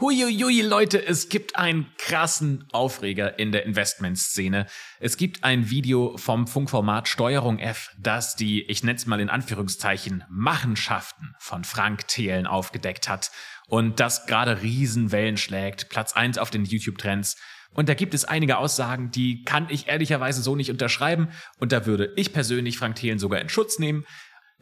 Huiuiui, 0.00 0.60
Leute, 0.62 1.04
es 1.04 1.28
gibt 1.28 1.56
einen 1.56 1.92
krassen 1.98 2.68
Aufreger 2.70 3.40
in 3.40 3.50
der 3.50 3.66
Investmentszene. 3.66 4.66
Es 5.00 5.16
gibt 5.16 5.42
ein 5.42 5.70
Video 5.70 6.16
vom 6.16 6.46
Funkformat 6.46 7.08
Steuerung 7.08 7.58
F, 7.58 7.90
das 7.98 8.36
die, 8.36 8.62
ich 8.70 8.84
nenne 8.84 8.96
es 8.96 9.06
mal 9.06 9.18
in 9.18 9.28
Anführungszeichen, 9.28 10.22
Machenschaften 10.30 11.34
von 11.40 11.64
Frank 11.64 12.06
Thelen 12.06 12.46
aufgedeckt 12.46 13.08
hat 13.08 13.32
und 13.66 13.98
das 13.98 14.26
gerade 14.26 14.62
Riesenwellen 14.62 15.36
schlägt, 15.36 15.88
Platz 15.88 16.12
eins 16.12 16.38
auf 16.38 16.50
den 16.50 16.64
YouTube-Trends. 16.64 17.36
Und 17.74 17.88
da 17.88 17.94
gibt 17.94 18.14
es 18.14 18.24
einige 18.24 18.58
Aussagen, 18.58 19.10
die 19.10 19.42
kann 19.42 19.66
ich 19.68 19.88
ehrlicherweise 19.88 20.42
so 20.42 20.54
nicht 20.54 20.70
unterschreiben 20.70 21.30
und 21.58 21.72
da 21.72 21.86
würde 21.86 22.12
ich 22.14 22.32
persönlich 22.32 22.78
Frank 22.78 22.94
Thelen 22.94 23.18
sogar 23.18 23.40
in 23.40 23.48
Schutz 23.48 23.80
nehmen. 23.80 24.04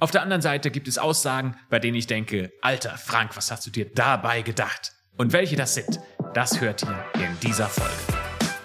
Auf 0.00 0.10
der 0.10 0.22
anderen 0.22 0.40
Seite 0.40 0.70
gibt 0.70 0.88
es 0.88 0.96
Aussagen, 0.96 1.58
bei 1.68 1.78
denen 1.78 1.98
ich 1.98 2.06
denke, 2.06 2.52
Alter 2.62 2.96
Frank, 2.96 3.36
was 3.36 3.50
hast 3.50 3.66
du 3.66 3.70
dir 3.70 3.92
dabei 3.92 4.40
gedacht? 4.40 4.95
Und 5.16 5.32
welche 5.32 5.56
das 5.56 5.74
sind, 5.74 5.98
das 6.34 6.60
hört 6.60 6.82
ihr 6.82 7.24
in 7.24 7.40
dieser 7.40 7.68
Folge. 7.68 7.94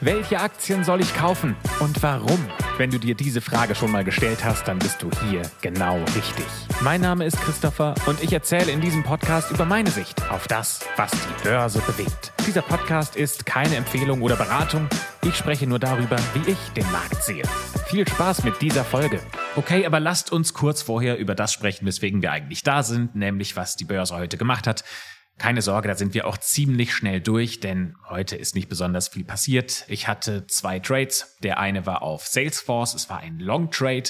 Welche 0.01 0.39
Aktien 0.39 0.83
soll 0.83 0.99
ich 0.99 1.13
kaufen 1.15 1.55
und 1.79 2.01
warum? 2.01 2.39
Wenn 2.77 2.89
du 2.89 2.97
dir 2.97 3.13
diese 3.13 3.39
Frage 3.39 3.75
schon 3.75 3.91
mal 3.91 4.03
gestellt 4.03 4.43
hast, 4.43 4.67
dann 4.67 4.79
bist 4.79 5.01
du 5.01 5.09
hier 5.29 5.43
genau 5.61 5.97
richtig. 6.15 6.45
Mein 6.81 7.01
Name 7.01 7.25
ist 7.25 7.37
Christopher 7.37 7.93
und 8.07 8.21
ich 8.21 8.33
erzähle 8.33 8.71
in 8.71 8.81
diesem 8.81 9.03
Podcast 9.03 9.51
über 9.51 9.63
meine 9.63 9.91
Sicht 9.91 10.29
auf 10.31 10.47
das, 10.47 10.79
was 10.97 11.11
die 11.11 11.43
Börse 11.43 11.79
bewegt. 11.85 12.33
Dieser 12.47 12.63
Podcast 12.63 13.15
ist 13.15 13.45
keine 13.45 13.75
Empfehlung 13.75 14.23
oder 14.23 14.35
Beratung. 14.35 14.89
Ich 15.23 15.35
spreche 15.35 15.67
nur 15.67 15.79
darüber, 15.79 16.17
wie 16.33 16.51
ich 16.51 16.57
den 16.75 16.91
Markt 16.91 17.23
sehe. 17.23 17.43
Viel 17.85 18.07
Spaß 18.07 18.43
mit 18.43 18.59
dieser 18.61 18.83
Folge. 18.83 19.20
Okay, 19.55 19.85
aber 19.85 19.99
lasst 19.99 20.31
uns 20.31 20.53
kurz 20.53 20.81
vorher 20.81 21.17
über 21.17 21.35
das 21.35 21.53
sprechen, 21.53 21.85
weswegen 21.85 22.21
wir 22.23 22.31
eigentlich 22.31 22.63
da 22.63 22.81
sind, 22.81 23.15
nämlich 23.15 23.55
was 23.55 23.75
die 23.75 23.85
Börse 23.85 24.15
heute 24.15 24.37
gemacht 24.37 24.65
hat. 24.65 24.83
Keine 25.41 25.63
Sorge, 25.63 25.87
da 25.87 25.95
sind 25.95 26.13
wir 26.13 26.27
auch 26.27 26.37
ziemlich 26.37 26.93
schnell 26.93 27.19
durch, 27.19 27.59
denn 27.59 27.95
heute 28.07 28.35
ist 28.35 28.53
nicht 28.53 28.69
besonders 28.69 29.07
viel 29.07 29.23
passiert. 29.23 29.85
Ich 29.87 30.07
hatte 30.07 30.45
zwei 30.45 30.77
Trades. 30.77 31.35
Der 31.41 31.57
eine 31.57 31.87
war 31.87 32.03
auf 32.03 32.27
Salesforce, 32.27 32.93
es 32.93 33.09
war 33.09 33.21
ein 33.21 33.39
Long 33.39 33.71
Trade. 33.71 34.03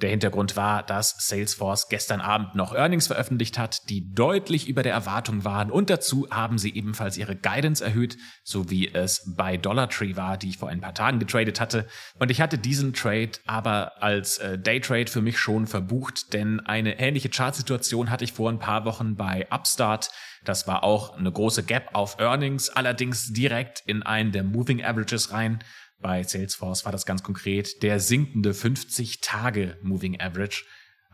Der 0.00 0.10
Hintergrund 0.10 0.54
war, 0.54 0.84
dass 0.84 1.16
Salesforce 1.26 1.88
gestern 1.88 2.20
Abend 2.20 2.54
noch 2.54 2.72
Earnings 2.72 3.08
veröffentlicht 3.08 3.58
hat, 3.58 3.88
die 3.88 4.14
deutlich 4.14 4.68
über 4.68 4.84
der 4.84 4.92
Erwartung 4.92 5.44
waren 5.44 5.72
und 5.72 5.90
dazu 5.90 6.28
haben 6.30 6.56
sie 6.56 6.72
ebenfalls 6.72 7.16
ihre 7.16 7.34
Guidance 7.34 7.84
erhöht, 7.84 8.16
so 8.44 8.70
wie 8.70 8.94
es 8.94 9.34
bei 9.36 9.56
Dollar 9.56 9.88
Tree 9.88 10.14
war, 10.14 10.36
die 10.36 10.50
ich 10.50 10.58
vor 10.58 10.68
ein 10.68 10.80
paar 10.80 10.94
Tagen 10.94 11.18
getradet 11.18 11.60
hatte. 11.60 11.88
Und 12.20 12.30
ich 12.30 12.40
hatte 12.40 12.58
diesen 12.58 12.92
Trade 12.92 13.32
aber 13.44 14.00
als 14.00 14.38
äh, 14.38 14.56
Daytrade 14.56 15.10
für 15.10 15.20
mich 15.20 15.36
schon 15.36 15.66
verbucht, 15.66 16.32
denn 16.32 16.60
eine 16.60 17.00
ähnliche 17.00 17.28
Chartsituation 17.28 18.08
hatte 18.08 18.22
ich 18.22 18.32
vor 18.32 18.50
ein 18.50 18.60
paar 18.60 18.84
Wochen 18.84 19.16
bei 19.16 19.48
Upstart. 19.50 20.12
Das 20.44 20.68
war 20.68 20.84
auch 20.84 21.18
eine 21.18 21.32
große 21.32 21.64
Gap 21.64 21.90
auf 21.94 22.20
Earnings, 22.20 22.70
allerdings 22.70 23.32
direkt 23.32 23.82
in 23.84 24.04
einen 24.04 24.30
der 24.30 24.44
Moving 24.44 24.84
Averages 24.84 25.32
rein. 25.32 25.58
Bei 26.00 26.22
Salesforce 26.22 26.84
war 26.84 26.92
das 26.92 27.06
ganz 27.06 27.22
konkret 27.22 27.82
der 27.82 27.98
sinkende 28.00 28.52
50-Tage 28.52 29.78
Moving 29.82 30.20
Average. 30.20 30.64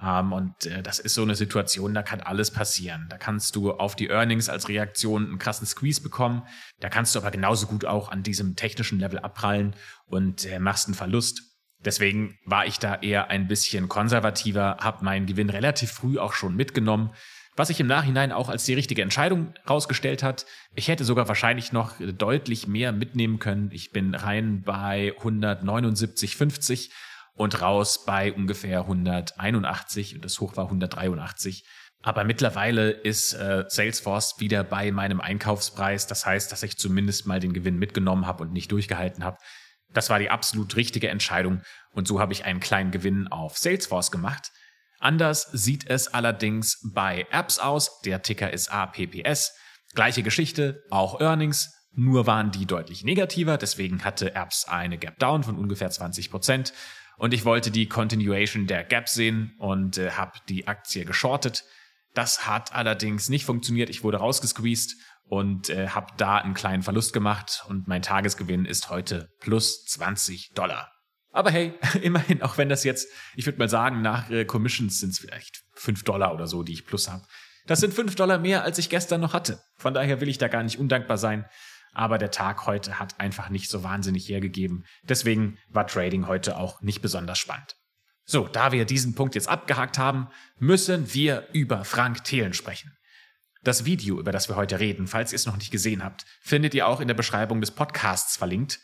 Ähm, 0.02 0.32
und 0.32 0.66
äh, 0.66 0.82
das 0.82 0.98
ist 0.98 1.14
so 1.14 1.22
eine 1.22 1.34
Situation, 1.34 1.94
da 1.94 2.02
kann 2.02 2.20
alles 2.20 2.50
passieren. 2.50 3.06
Da 3.08 3.16
kannst 3.16 3.56
du 3.56 3.72
auf 3.72 3.96
die 3.96 4.08
Earnings 4.08 4.48
als 4.48 4.68
Reaktion 4.68 5.26
einen 5.26 5.38
krassen 5.38 5.66
Squeeze 5.66 6.02
bekommen. 6.02 6.42
Da 6.80 6.88
kannst 6.88 7.14
du 7.14 7.20
aber 7.20 7.30
genauso 7.30 7.66
gut 7.66 7.84
auch 7.84 8.10
an 8.10 8.22
diesem 8.22 8.56
technischen 8.56 8.98
Level 8.98 9.18
abprallen 9.18 9.74
und 10.06 10.44
äh, 10.44 10.58
machst 10.58 10.88
einen 10.88 10.94
Verlust. 10.94 11.40
Deswegen 11.78 12.38
war 12.44 12.66
ich 12.66 12.78
da 12.78 12.96
eher 12.96 13.28
ein 13.28 13.46
bisschen 13.46 13.88
konservativer, 13.88 14.78
habe 14.80 15.04
meinen 15.04 15.26
Gewinn 15.26 15.50
relativ 15.50 15.92
früh 15.92 16.18
auch 16.18 16.32
schon 16.32 16.56
mitgenommen 16.56 17.10
was 17.56 17.68
sich 17.68 17.80
im 17.80 17.86
Nachhinein 17.86 18.32
auch 18.32 18.48
als 18.48 18.64
die 18.64 18.74
richtige 18.74 19.02
Entscheidung 19.02 19.54
herausgestellt 19.64 20.22
hat. 20.22 20.46
Ich 20.74 20.88
hätte 20.88 21.04
sogar 21.04 21.28
wahrscheinlich 21.28 21.72
noch 21.72 21.94
deutlich 22.00 22.66
mehr 22.66 22.92
mitnehmen 22.92 23.38
können. 23.38 23.70
Ich 23.72 23.92
bin 23.92 24.14
rein 24.14 24.62
bei 24.62 25.12
179,50 25.20 26.90
und 27.34 27.60
raus 27.60 28.04
bei 28.04 28.32
ungefähr 28.32 28.80
181 28.80 30.16
und 30.16 30.24
das 30.24 30.40
Hoch 30.40 30.56
war 30.56 30.64
183. 30.64 31.64
Aber 32.02 32.24
mittlerweile 32.24 32.90
ist 32.90 33.32
äh, 33.32 33.64
Salesforce 33.66 34.34
wieder 34.38 34.62
bei 34.62 34.92
meinem 34.92 35.20
Einkaufspreis. 35.20 36.06
Das 36.06 36.26
heißt, 36.26 36.52
dass 36.52 36.62
ich 36.62 36.76
zumindest 36.76 37.26
mal 37.26 37.40
den 37.40 37.54
Gewinn 37.54 37.78
mitgenommen 37.78 38.26
habe 38.26 38.42
und 38.42 38.52
nicht 38.52 38.70
durchgehalten 38.70 39.24
habe. 39.24 39.38
Das 39.92 40.10
war 40.10 40.18
die 40.18 40.28
absolut 40.28 40.76
richtige 40.76 41.08
Entscheidung 41.08 41.62
und 41.92 42.08
so 42.08 42.20
habe 42.20 42.32
ich 42.32 42.44
einen 42.44 42.60
kleinen 42.60 42.90
Gewinn 42.90 43.28
auf 43.28 43.56
Salesforce 43.56 44.10
gemacht. 44.10 44.50
Anders 45.04 45.50
sieht 45.52 45.90
es 45.90 46.08
allerdings 46.14 46.78
bei 46.94 47.26
Apps 47.30 47.58
aus. 47.58 48.00
Der 48.06 48.22
Ticker 48.22 48.50
ist 48.54 48.72
APPS. 48.72 49.52
Gleiche 49.94 50.22
Geschichte, 50.22 50.82
auch 50.88 51.20
Earnings. 51.20 51.74
Nur 51.92 52.26
waren 52.26 52.50
die 52.52 52.64
deutlich 52.64 53.04
negativer. 53.04 53.58
Deswegen 53.58 54.02
hatte 54.02 54.34
Apps 54.34 54.64
eine 54.64 54.96
Gap 54.96 55.18
Down 55.18 55.44
von 55.44 55.58
ungefähr 55.58 55.90
20 55.90 56.30
Prozent. 56.30 56.72
Und 57.18 57.34
ich 57.34 57.44
wollte 57.44 57.70
die 57.70 57.86
Continuation 57.86 58.66
der 58.66 58.82
Gap 58.82 59.10
sehen 59.10 59.52
und 59.58 59.98
äh, 59.98 60.12
habe 60.12 60.38
die 60.48 60.68
Aktie 60.68 61.04
geschortet. 61.04 61.64
Das 62.14 62.46
hat 62.46 62.74
allerdings 62.74 63.28
nicht 63.28 63.44
funktioniert. 63.44 63.90
Ich 63.90 64.04
wurde 64.04 64.16
rausgesqueezed 64.16 64.96
und 65.28 65.68
äh, 65.68 65.88
habe 65.88 66.14
da 66.16 66.38
einen 66.38 66.54
kleinen 66.54 66.82
Verlust 66.82 67.12
gemacht 67.12 67.62
und 67.68 67.88
mein 67.88 68.00
Tagesgewinn 68.00 68.64
ist 68.64 68.88
heute 68.88 69.28
plus 69.40 69.84
20 69.84 70.52
Dollar. 70.54 70.93
Aber 71.34 71.50
hey, 71.50 71.74
immerhin, 72.00 72.40
auch 72.42 72.56
wenn 72.56 72.70
das 72.70 72.84
jetzt, 72.84 73.08
ich 73.34 73.44
würde 73.44 73.58
mal 73.58 73.68
sagen, 73.68 74.00
nach 74.00 74.30
äh, 74.30 74.46
Commissions 74.46 75.00
sind 75.00 75.10
es 75.10 75.18
vielleicht 75.18 75.64
fünf 75.74 76.04
Dollar 76.04 76.32
oder 76.32 76.46
so, 76.46 76.62
die 76.62 76.72
ich 76.72 76.86
plus 76.86 77.10
habe. 77.10 77.26
Das 77.66 77.80
sind 77.80 77.92
fünf 77.92 78.14
Dollar 78.14 78.38
mehr, 78.38 78.62
als 78.62 78.78
ich 78.78 78.88
gestern 78.88 79.20
noch 79.20 79.34
hatte. 79.34 79.60
Von 79.76 79.94
daher 79.94 80.20
will 80.20 80.28
ich 80.28 80.38
da 80.38 80.48
gar 80.48 80.62
nicht 80.62 80.78
undankbar 80.78 81.18
sein. 81.18 81.44
Aber 81.92 82.18
der 82.18 82.30
Tag 82.30 82.66
heute 82.66 82.98
hat 82.98 83.20
einfach 83.20 83.50
nicht 83.50 83.68
so 83.68 83.82
wahnsinnig 83.82 84.28
hergegeben. 84.28 84.84
Deswegen 85.02 85.58
war 85.68 85.86
Trading 85.86 86.26
heute 86.26 86.56
auch 86.56 86.80
nicht 86.82 87.02
besonders 87.02 87.38
spannend. 87.38 87.76
So, 88.24 88.48
da 88.48 88.72
wir 88.72 88.84
diesen 88.84 89.14
Punkt 89.14 89.34
jetzt 89.34 89.48
abgehakt 89.48 89.98
haben, 89.98 90.28
müssen 90.58 91.12
wir 91.14 91.48
über 91.52 91.84
Frank 91.84 92.24
Thelen 92.24 92.52
sprechen. 92.52 92.92
Das 93.62 93.84
Video, 93.84 94.18
über 94.20 94.32
das 94.32 94.48
wir 94.48 94.56
heute 94.56 94.78
reden, 94.78 95.06
falls 95.06 95.32
ihr 95.32 95.36
es 95.36 95.46
noch 95.46 95.56
nicht 95.56 95.70
gesehen 95.70 96.04
habt, 96.04 96.24
findet 96.40 96.74
ihr 96.74 96.86
auch 96.86 97.00
in 97.00 97.08
der 97.08 97.14
Beschreibung 97.14 97.60
des 97.60 97.70
Podcasts 97.70 98.36
verlinkt 98.36 98.78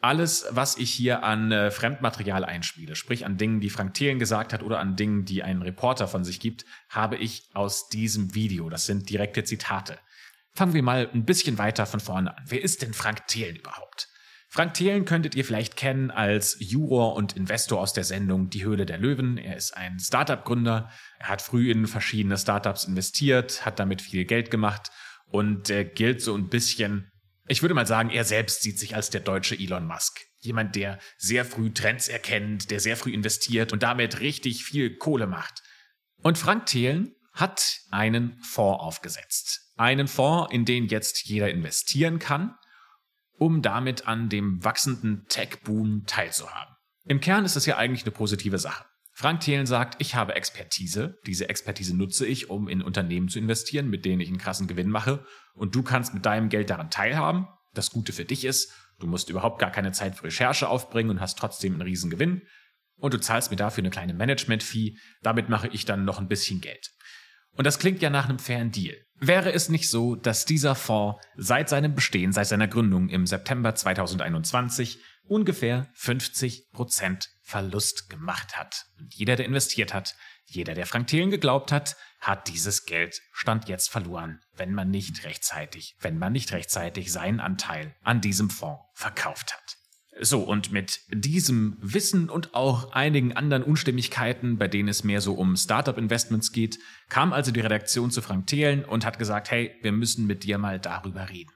alles, 0.00 0.46
was 0.50 0.76
ich 0.76 0.90
hier 0.90 1.24
an 1.24 1.50
äh, 1.50 1.70
Fremdmaterial 1.70 2.44
einspiele, 2.44 2.94
sprich 2.94 3.26
an 3.26 3.36
Dingen, 3.36 3.60
die 3.60 3.70
Frank 3.70 3.94
Thelen 3.94 4.18
gesagt 4.18 4.52
hat 4.52 4.62
oder 4.62 4.78
an 4.78 4.96
Dingen, 4.96 5.24
die 5.24 5.42
ein 5.42 5.62
Reporter 5.62 6.06
von 6.08 6.24
sich 6.24 6.40
gibt, 6.40 6.64
habe 6.88 7.16
ich 7.16 7.48
aus 7.54 7.88
diesem 7.88 8.34
Video. 8.34 8.68
Das 8.68 8.86
sind 8.86 9.10
direkte 9.10 9.44
Zitate. 9.44 9.98
Fangen 10.54 10.74
wir 10.74 10.82
mal 10.82 11.08
ein 11.12 11.24
bisschen 11.24 11.58
weiter 11.58 11.86
von 11.86 12.00
vorne 12.00 12.36
an. 12.36 12.44
Wer 12.46 12.62
ist 12.62 12.82
denn 12.82 12.94
Frank 12.94 13.26
Thelen 13.26 13.56
überhaupt? 13.56 14.08
Frank 14.50 14.74
Thelen 14.74 15.04
könntet 15.04 15.34
ihr 15.34 15.44
vielleicht 15.44 15.76
kennen 15.76 16.10
als 16.10 16.56
Juror 16.58 17.14
und 17.14 17.36
Investor 17.36 17.80
aus 17.80 17.92
der 17.92 18.04
Sendung 18.04 18.48
Die 18.48 18.64
Höhle 18.64 18.86
der 18.86 18.96
Löwen. 18.98 19.36
Er 19.36 19.56
ist 19.56 19.76
ein 19.76 19.98
Startup-Gründer. 19.98 20.90
Er 21.18 21.28
hat 21.28 21.42
früh 21.42 21.70
in 21.70 21.86
verschiedene 21.86 22.38
Startups 22.38 22.84
investiert, 22.84 23.66
hat 23.66 23.78
damit 23.78 24.00
viel 24.00 24.24
Geld 24.24 24.50
gemacht 24.50 24.90
und 25.26 25.68
äh, 25.68 25.84
gilt 25.84 26.22
so 26.22 26.34
ein 26.34 26.48
bisschen 26.48 27.12
ich 27.48 27.62
würde 27.62 27.74
mal 27.74 27.86
sagen, 27.86 28.10
er 28.10 28.24
selbst 28.24 28.62
sieht 28.62 28.78
sich 28.78 28.94
als 28.94 29.10
der 29.10 29.20
deutsche 29.20 29.58
Elon 29.58 29.86
Musk. 29.86 30.20
Jemand, 30.38 30.76
der 30.76 30.98
sehr 31.16 31.44
früh 31.44 31.70
Trends 31.70 32.08
erkennt, 32.08 32.70
der 32.70 32.80
sehr 32.80 32.96
früh 32.96 33.12
investiert 33.12 33.72
und 33.72 33.82
damit 33.82 34.20
richtig 34.20 34.64
viel 34.64 34.96
Kohle 34.96 35.26
macht. 35.26 35.62
Und 36.22 36.38
Frank 36.38 36.66
Thelen 36.66 37.14
hat 37.32 37.80
einen 37.90 38.40
Fonds 38.42 38.80
aufgesetzt. 38.80 39.72
Einen 39.76 40.08
Fonds, 40.08 40.52
in 40.52 40.64
den 40.64 40.86
jetzt 40.86 41.24
jeder 41.24 41.50
investieren 41.50 42.18
kann, 42.18 42.56
um 43.32 43.62
damit 43.62 44.06
an 44.06 44.28
dem 44.28 44.62
wachsenden 44.64 45.26
Tech-Boom 45.28 46.04
teilzuhaben. 46.06 46.74
Im 47.04 47.20
Kern 47.20 47.44
ist 47.44 47.56
es 47.56 47.66
ja 47.66 47.76
eigentlich 47.76 48.02
eine 48.02 48.10
positive 48.10 48.58
Sache. 48.58 48.84
Frank 49.20 49.40
Thelen 49.40 49.66
sagt, 49.66 49.96
ich 49.98 50.14
habe 50.14 50.36
Expertise. 50.36 51.18
Diese 51.26 51.48
Expertise 51.48 51.96
nutze 51.96 52.24
ich, 52.24 52.50
um 52.50 52.68
in 52.68 52.82
Unternehmen 52.82 53.28
zu 53.28 53.40
investieren, 53.40 53.90
mit 53.90 54.04
denen 54.04 54.20
ich 54.20 54.28
einen 54.28 54.38
krassen 54.38 54.68
Gewinn 54.68 54.90
mache. 54.90 55.26
Und 55.54 55.74
du 55.74 55.82
kannst 55.82 56.14
mit 56.14 56.24
deinem 56.24 56.50
Geld 56.50 56.70
daran 56.70 56.88
teilhaben. 56.88 57.48
Das 57.74 57.90
Gute 57.90 58.12
für 58.12 58.24
dich 58.24 58.44
ist, 58.44 58.72
du 59.00 59.08
musst 59.08 59.28
überhaupt 59.28 59.58
gar 59.58 59.72
keine 59.72 59.90
Zeit 59.90 60.14
für 60.14 60.26
Recherche 60.26 60.68
aufbringen 60.68 61.10
und 61.10 61.20
hast 61.20 61.36
trotzdem 61.36 61.72
einen 61.72 61.82
riesen 61.82 62.10
Gewinn. 62.10 62.42
Und 62.94 63.12
du 63.12 63.18
zahlst 63.18 63.50
mir 63.50 63.56
dafür 63.56 63.82
eine 63.82 63.90
kleine 63.90 64.14
Management-Fee. 64.14 64.96
Damit 65.20 65.48
mache 65.48 65.66
ich 65.66 65.84
dann 65.84 66.04
noch 66.04 66.20
ein 66.20 66.28
bisschen 66.28 66.60
Geld. 66.60 66.92
Und 67.56 67.66
das 67.66 67.80
klingt 67.80 68.00
ja 68.00 68.10
nach 68.10 68.28
einem 68.28 68.38
fairen 68.38 68.70
Deal. 68.70 68.94
Wäre 69.16 69.52
es 69.52 69.68
nicht 69.68 69.90
so, 69.90 70.14
dass 70.14 70.44
dieser 70.44 70.76
Fonds 70.76 71.20
seit 71.36 71.68
seinem 71.68 71.96
Bestehen, 71.96 72.30
seit 72.30 72.46
seiner 72.46 72.68
Gründung 72.68 73.08
im 73.08 73.26
September 73.26 73.74
2021 73.74 75.00
ungefähr 75.28 75.88
50 75.94 76.70
Prozent 76.72 77.30
Verlust 77.42 78.10
gemacht 78.10 78.56
hat. 78.56 78.84
Und 78.98 79.14
jeder, 79.14 79.36
der 79.36 79.46
investiert 79.46 79.94
hat, 79.94 80.14
jeder, 80.44 80.74
der 80.74 80.86
Frank 80.86 81.08
Thelen 81.08 81.30
geglaubt 81.30 81.72
hat, 81.72 81.96
hat 82.20 82.48
dieses 82.48 82.84
Geld 82.84 83.20
Stand 83.32 83.68
jetzt 83.68 83.90
verloren, 83.90 84.40
wenn 84.56 84.72
man 84.72 84.90
nicht 84.90 85.24
rechtzeitig, 85.24 85.96
wenn 86.00 86.18
man 86.18 86.32
nicht 86.32 86.52
rechtzeitig 86.52 87.12
seinen 87.12 87.40
Anteil 87.40 87.94
an 88.02 88.20
diesem 88.20 88.50
Fonds 88.50 88.82
verkauft 88.94 89.54
hat. 89.54 89.76
So, 90.20 90.40
und 90.40 90.72
mit 90.72 91.00
diesem 91.10 91.76
Wissen 91.80 92.28
und 92.28 92.54
auch 92.54 92.92
einigen 92.92 93.36
anderen 93.36 93.62
Unstimmigkeiten, 93.62 94.58
bei 94.58 94.66
denen 94.66 94.88
es 94.88 95.04
mehr 95.04 95.20
so 95.20 95.34
um 95.34 95.56
Startup-Investments 95.56 96.50
geht, 96.50 96.78
kam 97.08 97.32
also 97.32 97.52
die 97.52 97.60
Redaktion 97.60 98.10
zu 98.10 98.20
Frank 98.20 98.48
Thelen 98.48 98.84
und 98.84 99.04
hat 99.04 99.18
gesagt, 99.18 99.50
hey, 99.50 99.76
wir 99.82 99.92
müssen 99.92 100.26
mit 100.26 100.42
dir 100.42 100.58
mal 100.58 100.80
darüber 100.80 101.28
reden. 101.28 101.52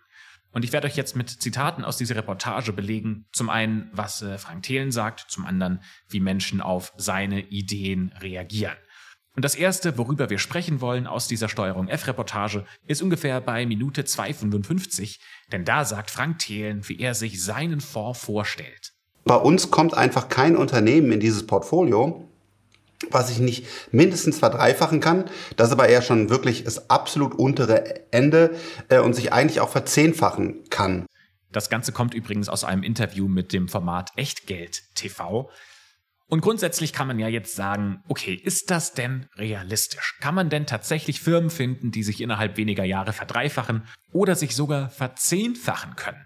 Und 0.53 0.65
ich 0.65 0.73
werde 0.73 0.87
euch 0.87 0.97
jetzt 0.97 1.17
mit 1.17 1.31
Zitaten 1.31 1.85
aus 1.85 1.97
dieser 1.97 2.17
Reportage 2.17 2.73
belegen, 2.73 3.27
zum 3.33 3.49
einen, 3.51 3.91
was 3.93 4.23
äh, 4.23 4.39
Frank 4.39 4.63
Thelen 4.63 4.93
sagt, 4.93 5.27
zum 5.29 5.47
anderen, 5.47 5.81
wie 6.09 6.21
Menschen 6.21 6.61
auf 6.61 6.93
seine 6.97 7.41
Ideen 7.41 8.13
reagieren. 8.21 8.77
Und 9.35 9.47
das 9.47 9.55
erste, 9.55 9.97
worüber 9.97 10.29
wir 10.29 10.39
sprechen 10.39 10.83
wollen 10.83 11.07
aus 11.07 11.27
dieser 11.27 11.49
Steuerung 11.49 11.89
F-Reportage, 11.89 12.67
ist 12.87 13.03
ungefähr 13.03 13.41
bei 13.41 13.65
Minute 13.65 14.03
2,55, 14.03 15.19
denn 15.51 15.65
da 15.65 15.87
sagt 15.87 16.11
Frank 16.11 16.39
Thelen, 16.39 16.87
wie 16.89 17.01
er 17.01 17.15
sich 17.15 17.43
seinen 17.43 17.81
Fonds 17.81 18.21
vorstellt. 18.21 18.93
Bei 19.25 19.37
uns 19.37 19.71
kommt 19.71 19.95
einfach 19.95 20.29
kein 20.29 20.57
Unternehmen 20.57 21.13
in 21.13 21.21
dieses 21.21 21.47
Portfolio, 21.47 22.29
was 23.11 23.31
ich 23.31 23.39
nicht 23.39 23.67
mindestens 23.93 24.39
verdreifachen 24.39 25.01
kann, 25.01 25.25
das 25.57 25.73
aber 25.73 25.89
eher 25.89 26.03
schon 26.03 26.31
wirklich 26.31 26.65
das 26.65 26.91
absolut 26.91 27.35
untere 27.35 28.13
Ende 28.13 28.55
äh, 28.89 28.99
und 28.99 29.15
sich 29.15 29.33
eigentlich 29.33 29.61
auch 29.61 29.71
verzehnfachen 29.71 30.65
kann. 30.71 31.07
Das 31.51 31.69
Ganze 31.69 31.93
kommt 31.93 32.15
übrigens 32.15 32.49
aus 32.49 32.65
einem 32.65 32.83
Interview 32.83 33.29
mit 33.29 33.53
dem 33.53 33.69
Format 33.69 34.11
Echtgeld 34.17 34.83
TV. 34.95 35.51
Und 36.27 36.41
grundsätzlich 36.41 36.95
kann 36.95 37.09
man 37.09 37.19
ja 37.19 37.29
jetzt 37.29 37.57
sagen, 37.57 38.03
okay, 38.09 38.33
ist 38.33 38.71
das 38.71 38.95
denn 38.95 39.27
realistisch? 39.37 40.17
Kann 40.21 40.35
man 40.35 40.49
denn 40.49 40.65
tatsächlich 40.65 41.21
Firmen 41.21 41.51
finden, 41.51 41.91
die 41.91 42.03
sich 42.03 42.23
innerhalb 42.23 42.57
weniger 42.57 42.85
Jahre 42.85 43.13
verdreifachen 43.13 43.87
oder 44.13 44.35
sich 44.35 44.57
sogar 44.57 44.89
verzehnfachen 44.89 45.95
können? 45.95 46.25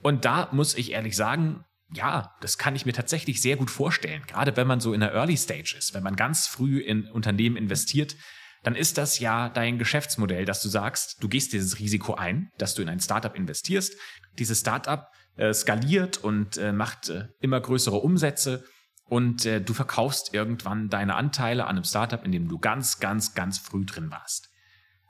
Und 0.00 0.24
da 0.24 0.50
muss 0.52 0.76
ich 0.76 0.92
ehrlich 0.92 1.16
sagen, 1.16 1.64
ja, 1.94 2.34
das 2.40 2.58
kann 2.58 2.76
ich 2.76 2.86
mir 2.86 2.92
tatsächlich 2.92 3.40
sehr 3.40 3.56
gut 3.56 3.70
vorstellen. 3.70 4.22
Gerade 4.26 4.56
wenn 4.56 4.66
man 4.66 4.80
so 4.80 4.92
in 4.92 5.00
der 5.00 5.12
Early 5.12 5.36
Stage 5.36 5.74
ist, 5.78 5.94
wenn 5.94 6.02
man 6.02 6.16
ganz 6.16 6.46
früh 6.46 6.80
in 6.80 7.06
Unternehmen 7.10 7.56
investiert, 7.56 8.16
dann 8.62 8.74
ist 8.74 8.98
das 8.98 9.18
ja 9.18 9.50
dein 9.50 9.78
Geschäftsmodell, 9.78 10.44
dass 10.46 10.62
du 10.62 10.68
sagst, 10.68 11.22
du 11.22 11.28
gehst 11.28 11.52
dieses 11.52 11.78
Risiko 11.78 12.14
ein, 12.14 12.50
dass 12.58 12.74
du 12.74 12.82
in 12.82 12.88
ein 12.88 13.00
Startup 13.00 13.34
investierst. 13.34 13.94
Dieses 14.38 14.60
Startup 14.60 15.06
äh, 15.36 15.52
skaliert 15.52 16.18
und 16.18 16.56
äh, 16.56 16.72
macht 16.72 17.10
äh, 17.10 17.28
immer 17.40 17.60
größere 17.60 17.96
Umsätze 17.96 18.64
und 19.04 19.44
äh, 19.44 19.60
du 19.60 19.74
verkaufst 19.74 20.32
irgendwann 20.32 20.88
deine 20.88 21.14
Anteile 21.14 21.64
an 21.64 21.76
einem 21.76 21.84
Startup, 21.84 22.24
in 22.24 22.32
dem 22.32 22.48
du 22.48 22.58
ganz, 22.58 23.00
ganz, 23.00 23.34
ganz 23.34 23.58
früh 23.58 23.84
drin 23.84 24.10
warst. 24.10 24.48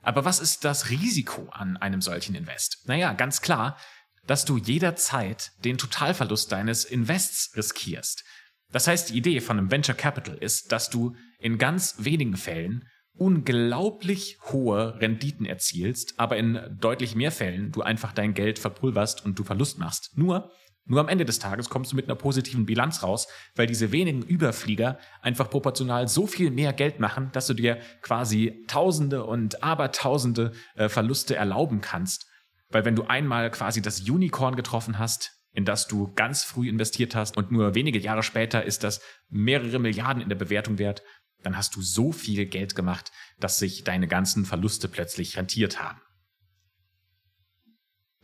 Aber 0.03 0.25
was 0.25 0.41
ist 0.41 0.65
das 0.65 0.91
Risiko 0.91 1.49
an 1.51 1.77
einem 1.77 2.03
solchen 2.03 2.35
Invest? 2.35 2.83
Naja, 2.87 3.13
ganz 3.15 3.41
klar, 3.41 3.79
dass 4.27 4.45
du 4.45 4.57
jederzeit 4.57 5.53
den 5.65 5.79
Totalverlust 5.79 6.51
deines 6.53 6.85
Invests 6.85 7.57
riskierst. 7.57 8.25
Das 8.73 8.89
heißt, 8.89 9.11
die 9.11 9.17
Idee 9.17 9.41
von 9.41 9.59
einem 9.59 9.71
Venture 9.71 9.95
Capital 9.95 10.37
ist, 10.37 10.73
dass 10.73 10.91
du 10.91 11.15
in 11.39 11.59
ganz 11.59 11.97
wenigen 11.99 12.37
Fällen 12.37 12.89
unglaublich 13.17 14.39
hohe 14.51 15.01
Renditen 15.01 15.47
erzielst, 15.47 16.15
aber 16.19 16.37
in 16.37 16.61
deutlich 16.81 17.15
mehr 17.15 17.31
Fällen 17.31 17.71
du 17.71 17.83
einfach 17.83 18.13
dein 18.13 18.35
Geld 18.35 18.59
verpulverst 18.59 19.25
und 19.25 19.39
du 19.39 19.45
Verlust 19.45 19.79
machst. 19.79 20.19
Nur, 20.19 20.51
nur 20.87 21.01
am 21.01 21.09
Ende 21.09 21.25
des 21.25 21.39
Tages 21.39 21.71
kommst 21.71 21.93
du 21.93 21.97
mit 21.97 22.07
einer 22.07 22.17
positiven 22.17 22.67
Bilanz 22.67 23.03
raus, 23.03 23.29
weil 23.55 23.67
diese 23.67 23.93
wenigen 23.93 24.23
Überflieger 24.23 24.99
einfach 25.23 25.49
proportional 25.49 26.09
so 26.09 26.27
viel 26.27 26.51
mehr 26.51 26.73
Geld 26.73 27.01
machen, 27.01 27.31
dass 27.33 27.47
du 27.47 27.55
dir 27.55 27.79
quasi 28.03 28.65
Tausende 28.67 29.25
und 29.25 29.63
Abertausende 29.63 30.53
äh, 30.75 30.89
Verluste 30.89 31.37
erlauben 31.37 31.81
kannst. 31.81 32.27
Weil 32.75 32.85
wenn 32.85 32.97
du 32.97 33.05
einmal 33.05 33.53
quasi 33.53 33.81
das 33.81 34.01
Unicorn 34.01 34.57
getroffen 34.57 34.99
hast, 34.99 35.31
in 35.53 35.65
das 35.65 35.87
du 35.87 36.13
ganz 36.15 36.43
früh 36.43 36.69
investiert 36.69 37.15
hast 37.15 37.37
und 37.37 37.53
nur 37.53 37.77
wenige 37.77 38.01
Jahre 38.01 38.25
später 38.25 38.65
ist 38.65 38.83
das 38.83 39.01
mehrere 39.29 39.79
Milliarden 39.79 40.21
in 40.21 40.29
der 40.29 40.35
Bewertung 40.35 40.79
wert, 40.79 41.05
dann 41.45 41.57
hast 41.57 41.77
du 41.77 41.83
so 41.83 42.11
viel 42.11 42.47
Geld 42.47 42.75
gemacht, 42.75 43.13
dass 43.39 43.59
sich 43.59 43.85
deine 43.85 44.09
ganzen 44.09 44.45
Verluste 44.45 44.89
plötzlich 44.89 45.37
rentiert 45.37 45.81
haben. 45.81 46.01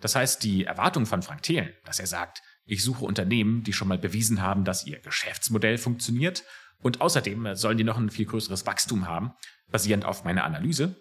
Das 0.00 0.16
heißt, 0.16 0.42
die 0.42 0.64
Erwartung 0.64 1.06
von 1.06 1.22
Frank 1.22 1.44
Thelen, 1.44 1.72
dass 1.84 2.00
er 2.00 2.08
sagt, 2.08 2.42
ich 2.64 2.82
suche 2.82 3.04
Unternehmen, 3.04 3.62
die 3.62 3.72
schon 3.72 3.86
mal 3.86 3.98
bewiesen 3.98 4.42
haben, 4.42 4.64
dass 4.64 4.84
ihr 4.84 4.98
Geschäftsmodell 4.98 5.78
funktioniert 5.78 6.42
und 6.82 7.00
außerdem 7.00 7.54
sollen 7.54 7.78
die 7.78 7.84
noch 7.84 7.98
ein 7.98 8.10
viel 8.10 8.26
größeres 8.26 8.66
Wachstum 8.66 9.06
haben, 9.06 9.30
basierend 9.70 10.04
auf 10.04 10.24
meiner 10.24 10.42
Analyse, 10.42 10.96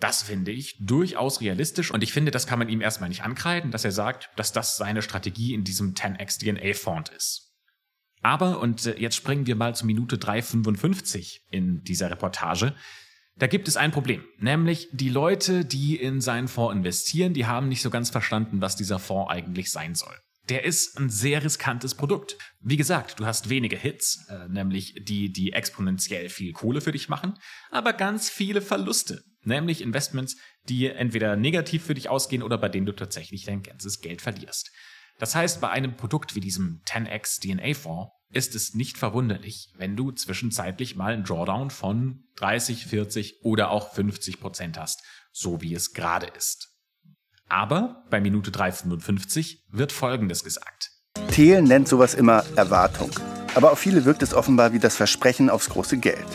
das 0.00 0.22
finde 0.22 0.50
ich 0.50 0.76
durchaus 0.80 1.40
realistisch 1.40 1.90
und 1.90 2.02
ich 2.02 2.12
finde, 2.12 2.30
das 2.30 2.46
kann 2.46 2.58
man 2.58 2.68
ihm 2.68 2.80
erstmal 2.80 3.08
nicht 3.08 3.22
ankreiden, 3.22 3.70
dass 3.70 3.84
er 3.84 3.92
sagt, 3.92 4.30
dass 4.36 4.52
das 4.52 4.76
seine 4.76 5.02
Strategie 5.02 5.54
in 5.54 5.64
diesem 5.64 5.94
10x 5.94 6.40
DNA-Font 6.40 7.10
ist. 7.10 7.50
Aber, 8.22 8.60
und 8.60 8.86
äh, 8.86 8.98
jetzt 8.98 9.16
springen 9.16 9.46
wir 9.46 9.56
mal 9.56 9.74
zur 9.74 9.86
Minute 9.86 10.16
3,55 10.16 11.40
in 11.50 11.82
dieser 11.84 12.10
Reportage, 12.10 12.74
da 13.36 13.46
gibt 13.46 13.68
es 13.68 13.76
ein 13.78 13.90
Problem, 13.90 14.22
nämlich 14.38 14.88
die 14.92 15.08
Leute, 15.08 15.64
die 15.64 15.96
in 15.96 16.20
seinen 16.20 16.48
Fonds 16.48 16.76
investieren, 16.76 17.32
die 17.32 17.46
haben 17.46 17.68
nicht 17.68 17.80
so 17.80 17.88
ganz 17.88 18.10
verstanden, 18.10 18.60
was 18.60 18.76
dieser 18.76 18.98
Fonds 18.98 19.30
eigentlich 19.30 19.70
sein 19.70 19.94
soll. 19.94 20.14
Der 20.50 20.64
ist 20.64 20.98
ein 20.98 21.08
sehr 21.08 21.42
riskantes 21.44 21.94
Produkt. 21.94 22.36
Wie 22.60 22.76
gesagt, 22.76 23.20
du 23.20 23.24
hast 23.24 23.48
wenige 23.48 23.76
Hits, 23.76 24.26
äh, 24.28 24.48
nämlich 24.48 24.94
die, 25.00 25.32
die 25.32 25.52
exponentiell 25.52 26.28
viel 26.28 26.52
Kohle 26.52 26.80
für 26.80 26.92
dich 26.92 27.08
machen, 27.08 27.38
aber 27.70 27.92
ganz 27.92 28.28
viele 28.28 28.60
Verluste, 28.60 29.22
nämlich 29.42 29.82
Investments, 29.82 30.36
die 30.68 30.86
entweder 30.86 31.36
negativ 31.36 31.84
für 31.84 31.94
dich 31.94 32.08
ausgehen 32.08 32.42
oder 32.42 32.58
bei 32.58 32.68
denen 32.68 32.86
du 32.86 32.92
tatsächlich 32.92 33.44
dein 33.44 33.62
ganzes 33.62 34.00
Geld 34.00 34.22
verlierst. 34.22 34.70
Das 35.18 35.34
heißt, 35.34 35.60
bei 35.60 35.68
einem 35.68 35.96
Produkt 35.96 36.34
wie 36.34 36.40
diesem 36.40 36.80
10x 36.86 37.40
DNA-Fonds 37.40 38.10
ist 38.32 38.54
es 38.54 38.74
nicht 38.74 38.96
verwunderlich, 38.96 39.72
wenn 39.76 39.96
du 39.96 40.12
zwischenzeitlich 40.12 40.96
mal 40.96 41.12
einen 41.12 41.24
Drawdown 41.24 41.70
von 41.70 42.24
30, 42.36 42.86
40 42.86 43.44
oder 43.44 43.70
auch 43.70 43.92
50 43.92 44.40
Prozent 44.40 44.78
hast, 44.78 45.02
so 45.32 45.60
wie 45.60 45.74
es 45.74 45.92
gerade 45.92 46.26
ist. 46.26 46.68
Aber 47.48 48.04
bei 48.10 48.20
Minute 48.20 48.50
3,55 48.50 49.58
wird 49.68 49.90
Folgendes 49.92 50.44
gesagt. 50.44 50.90
Thelen 51.32 51.64
nennt 51.64 51.88
sowas 51.88 52.14
immer 52.14 52.44
Erwartung. 52.56 53.10
Aber 53.54 53.72
auf 53.72 53.80
viele 53.80 54.04
wirkt 54.04 54.22
es 54.22 54.32
offenbar 54.32 54.72
wie 54.72 54.78
das 54.78 54.96
Versprechen 54.96 55.50
aufs 55.50 55.68
große 55.68 55.98
Geld. 55.98 56.26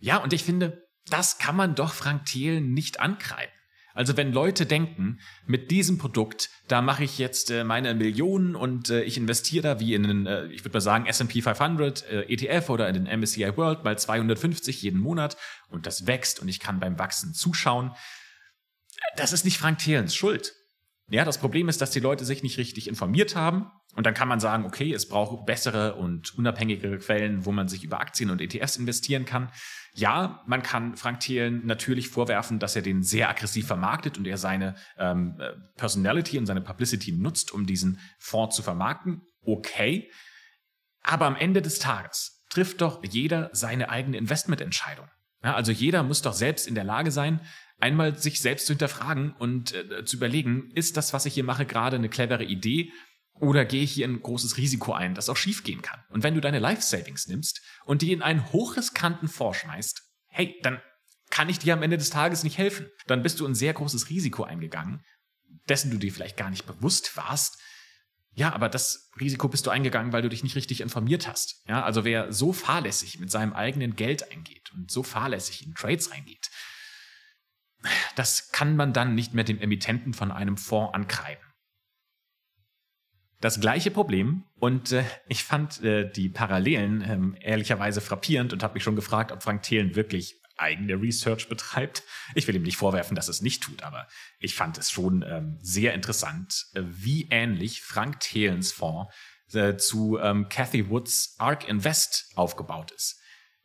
Ja, 0.00 0.16
und 0.18 0.32
ich 0.32 0.42
finde, 0.42 0.87
das 1.12 1.38
kann 1.38 1.56
man 1.56 1.74
doch 1.74 1.92
Frank 1.92 2.26
Thelen 2.26 2.72
nicht 2.72 3.00
ankreiden. 3.00 3.52
Also 3.98 4.16
wenn 4.16 4.32
Leute 4.32 4.64
denken, 4.64 5.18
mit 5.44 5.72
diesem 5.72 5.98
Produkt, 5.98 6.50
da 6.68 6.80
mache 6.82 7.02
ich 7.02 7.18
jetzt 7.18 7.50
äh, 7.50 7.64
meine 7.64 7.94
Millionen 7.94 8.54
und 8.54 8.90
äh, 8.90 9.02
ich 9.02 9.16
investiere 9.16 9.62
da 9.62 9.80
wie 9.80 9.94
in 9.94 10.04
einen, 10.04 10.26
äh, 10.26 10.46
ich 10.46 10.64
würde 10.64 10.76
mal 10.76 10.80
sagen, 10.80 11.06
S&P 11.06 11.42
500 11.42 12.08
äh, 12.08 12.20
ETF 12.32 12.70
oder 12.70 12.88
in 12.88 12.94
den 12.94 13.20
MSCI 13.20 13.56
World 13.56 13.82
mal 13.82 13.98
250 13.98 14.82
jeden 14.82 15.00
Monat 15.00 15.36
und 15.68 15.84
das 15.84 16.06
wächst 16.06 16.38
und 16.38 16.46
ich 16.46 16.60
kann 16.60 16.78
beim 16.78 16.96
Wachsen 17.00 17.34
zuschauen. 17.34 17.90
Das 19.16 19.32
ist 19.32 19.44
nicht 19.44 19.58
Frank 19.58 19.78
Thelens 19.78 20.14
Schuld. 20.14 20.54
Ja, 21.10 21.24
das 21.24 21.38
Problem 21.38 21.68
ist, 21.68 21.80
dass 21.80 21.90
die 21.90 21.98
Leute 21.98 22.24
sich 22.24 22.44
nicht 22.44 22.58
richtig 22.58 22.86
informiert 22.86 23.34
haben. 23.34 23.66
Und 23.98 24.06
dann 24.06 24.14
kann 24.14 24.28
man 24.28 24.38
sagen, 24.38 24.64
okay, 24.64 24.92
es 24.92 25.08
braucht 25.08 25.44
bessere 25.44 25.96
und 25.96 26.32
unabhängigere 26.38 26.98
Quellen, 26.98 27.44
wo 27.44 27.50
man 27.50 27.66
sich 27.66 27.82
über 27.82 27.98
Aktien 27.98 28.30
und 28.30 28.40
ETFs 28.40 28.76
investieren 28.76 29.24
kann. 29.24 29.50
Ja, 29.92 30.44
man 30.46 30.62
kann 30.62 30.94
Frank 30.94 31.18
Thelen 31.18 31.66
natürlich 31.66 32.08
vorwerfen, 32.08 32.60
dass 32.60 32.76
er 32.76 32.82
den 32.82 33.02
sehr 33.02 33.28
aggressiv 33.28 33.66
vermarktet 33.66 34.16
und 34.16 34.24
er 34.28 34.38
seine 34.38 34.76
ähm, 34.98 35.34
äh, 35.40 35.50
Personality 35.76 36.38
und 36.38 36.46
seine 36.46 36.60
Publicity 36.60 37.10
nutzt, 37.10 37.50
um 37.50 37.66
diesen 37.66 37.98
Fonds 38.20 38.54
zu 38.54 38.62
vermarkten. 38.62 39.22
Okay. 39.42 40.08
Aber 41.02 41.26
am 41.26 41.34
Ende 41.34 41.60
des 41.60 41.80
Tages 41.80 42.44
trifft 42.50 42.82
doch 42.82 43.02
jeder 43.02 43.50
seine 43.52 43.88
eigene 43.88 44.16
Investmententscheidung. 44.16 45.08
Ja, 45.42 45.56
also 45.56 45.72
jeder 45.72 46.04
muss 46.04 46.22
doch 46.22 46.34
selbst 46.34 46.68
in 46.68 46.76
der 46.76 46.84
Lage 46.84 47.10
sein, 47.10 47.40
einmal 47.80 48.16
sich 48.16 48.40
selbst 48.40 48.66
zu 48.66 48.74
hinterfragen 48.74 49.32
und 49.32 49.74
äh, 49.74 50.04
zu 50.04 50.16
überlegen, 50.16 50.70
ist 50.74 50.96
das, 50.96 51.12
was 51.12 51.26
ich 51.26 51.34
hier 51.34 51.44
mache, 51.44 51.66
gerade 51.66 51.96
eine 51.96 52.08
clevere 52.08 52.44
Idee 52.44 52.92
oder 53.40 53.64
gehe 53.64 53.82
ich 53.82 53.92
hier 53.92 54.06
ein 54.06 54.20
großes 54.20 54.56
Risiko 54.56 54.92
ein, 54.92 55.14
das 55.14 55.28
auch 55.28 55.36
schiefgehen 55.36 55.82
kann? 55.82 56.04
Und 56.10 56.22
wenn 56.22 56.34
du 56.34 56.40
deine 56.40 56.58
Life 56.58 56.82
Savings 56.82 57.26
nimmst 57.26 57.60
und 57.84 58.02
die 58.02 58.12
in 58.12 58.22
einen 58.22 58.52
hochriskanten 58.52 59.28
Fonds 59.28 59.58
schmeißt, 59.58 60.02
hey, 60.28 60.58
dann 60.62 60.80
kann 61.30 61.48
ich 61.48 61.58
dir 61.58 61.74
am 61.74 61.82
Ende 61.82 61.98
des 61.98 62.10
Tages 62.10 62.42
nicht 62.42 62.58
helfen. 62.58 62.86
Dann 63.06 63.22
bist 63.22 63.40
du 63.40 63.46
ein 63.46 63.54
sehr 63.54 63.74
großes 63.74 64.08
Risiko 64.08 64.44
eingegangen, 64.44 65.04
dessen 65.68 65.90
du 65.90 65.98
dir 65.98 66.12
vielleicht 66.12 66.36
gar 66.36 66.50
nicht 66.50 66.66
bewusst 66.66 67.16
warst. 67.16 67.58
Ja, 68.32 68.52
aber 68.52 68.68
das 68.68 69.10
Risiko 69.20 69.48
bist 69.48 69.66
du 69.66 69.70
eingegangen, 69.70 70.12
weil 70.12 70.22
du 70.22 70.28
dich 70.28 70.42
nicht 70.42 70.56
richtig 70.56 70.80
informiert 70.80 71.26
hast. 71.26 71.62
Ja, 71.66 71.82
also 71.82 72.04
wer 72.04 72.32
so 72.32 72.52
fahrlässig 72.52 73.18
mit 73.18 73.30
seinem 73.30 73.52
eigenen 73.52 73.96
Geld 73.96 74.30
eingeht 74.30 74.70
und 74.72 74.90
so 74.90 75.02
fahrlässig 75.02 75.66
in 75.66 75.74
Trades 75.74 76.12
reingeht, 76.12 76.50
das 78.16 78.50
kann 78.50 78.76
man 78.76 78.92
dann 78.92 79.14
nicht 79.14 79.34
mehr 79.34 79.44
dem 79.44 79.60
Emittenten 79.60 80.14
von 80.14 80.32
einem 80.32 80.56
Fonds 80.56 80.94
ankreiden 80.94 81.47
das 83.40 83.60
gleiche 83.60 83.90
Problem 83.90 84.44
und 84.58 84.92
äh, 84.92 85.04
ich 85.28 85.44
fand 85.44 85.82
äh, 85.82 86.10
die 86.10 86.28
Parallelen 86.28 87.04
ähm, 87.08 87.36
ehrlicherweise 87.40 88.00
frappierend 88.00 88.52
und 88.52 88.62
habe 88.62 88.74
mich 88.74 88.82
schon 88.82 88.96
gefragt, 88.96 89.30
ob 89.30 89.42
Frank 89.42 89.62
Thelen 89.62 89.94
wirklich 89.94 90.40
eigene 90.56 91.00
Research 91.00 91.48
betreibt. 91.48 92.02
Ich 92.34 92.48
will 92.48 92.56
ihm 92.56 92.62
nicht 92.62 92.76
vorwerfen, 92.76 93.14
dass 93.14 93.28
es 93.28 93.40
nicht 93.40 93.62
tut, 93.62 93.82
aber 93.82 94.08
ich 94.40 94.56
fand 94.56 94.76
es 94.76 94.90
schon 94.90 95.24
ähm, 95.26 95.56
sehr 95.60 95.94
interessant, 95.94 96.66
äh, 96.74 96.82
wie 96.84 97.28
ähnlich 97.30 97.82
Frank 97.82 98.20
Thelens 98.20 98.72
Fonds 98.72 99.12
äh, 99.52 99.76
zu 99.76 100.18
ähm, 100.18 100.48
Cathy 100.48 100.90
Woods 100.90 101.36
ARK 101.38 101.68
Invest 101.68 102.32
aufgebaut 102.34 102.90
ist. 102.90 103.20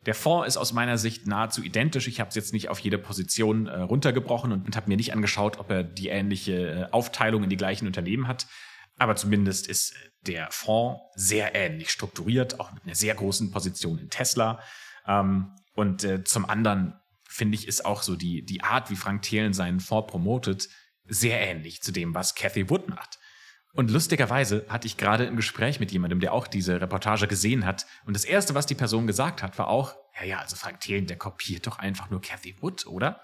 Der 0.06 0.14
Fonds 0.14 0.46
ist 0.46 0.56
aus 0.56 0.72
meiner 0.72 0.98
Sicht 0.98 1.26
nahezu 1.26 1.62
identisch. 1.62 2.08
Ich 2.08 2.20
habe 2.20 2.28
es 2.28 2.34
jetzt 2.34 2.52
nicht 2.52 2.68
auf 2.68 2.78
jede 2.78 2.98
Position 2.98 3.66
äh, 3.66 3.80
runtergebrochen 3.80 4.52
und, 4.52 4.66
und 4.66 4.76
habe 4.76 4.88
mir 4.88 4.96
nicht 4.96 5.12
angeschaut, 5.14 5.58
ob 5.58 5.70
er 5.70 5.82
die 5.82 6.08
ähnliche 6.08 6.52
äh, 6.52 6.92
Aufteilung 6.92 7.42
in 7.42 7.50
die 7.50 7.56
gleichen 7.56 7.86
Unternehmen 7.86 8.28
hat. 8.28 8.46
Aber 8.96 9.16
zumindest 9.16 9.66
ist 9.66 9.94
der 10.22 10.48
Fonds 10.50 11.00
sehr 11.14 11.54
ähnlich 11.54 11.90
strukturiert, 11.90 12.60
auch 12.60 12.72
mit 12.72 12.84
einer 12.84 12.94
sehr 12.94 13.14
großen 13.14 13.50
Position 13.50 13.98
in 13.98 14.10
Tesla. 14.10 14.60
Ähm, 15.06 15.54
und 15.74 16.04
äh, 16.04 16.24
zum 16.24 16.48
anderen 16.48 16.94
finde 17.28 17.56
ich, 17.56 17.66
ist 17.66 17.84
auch 17.84 18.02
so 18.02 18.16
die, 18.16 18.44
die 18.44 18.62
Art, 18.62 18.90
wie 18.90 18.96
Frank 18.96 19.22
Thelen 19.22 19.52
seinen 19.52 19.80
Fonds 19.80 20.10
promotet, 20.10 20.68
sehr 21.06 21.40
ähnlich 21.40 21.82
zu 21.82 21.92
dem, 21.92 22.14
was 22.14 22.34
Cathy 22.34 22.70
Wood 22.70 22.88
macht. 22.88 23.18
Und 23.74 23.90
lustigerweise 23.90 24.64
hatte 24.68 24.86
ich 24.86 24.96
gerade 24.96 25.26
ein 25.26 25.34
Gespräch 25.34 25.80
mit 25.80 25.90
jemandem, 25.90 26.20
der 26.20 26.32
auch 26.32 26.46
diese 26.46 26.80
Reportage 26.80 27.26
gesehen 27.26 27.66
hat. 27.66 27.86
Und 28.06 28.14
das 28.14 28.24
Erste, 28.24 28.54
was 28.54 28.66
die 28.66 28.76
Person 28.76 29.08
gesagt 29.08 29.42
hat, 29.42 29.58
war 29.58 29.66
auch, 29.66 29.96
ja, 30.20 30.24
ja, 30.24 30.38
also 30.38 30.54
Frank 30.54 30.80
Thelen, 30.80 31.06
der 31.06 31.18
kopiert 31.18 31.66
doch 31.66 31.80
einfach 31.80 32.08
nur 32.08 32.20
Cathy 32.20 32.54
Wood, 32.60 32.86
oder? 32.86 33.20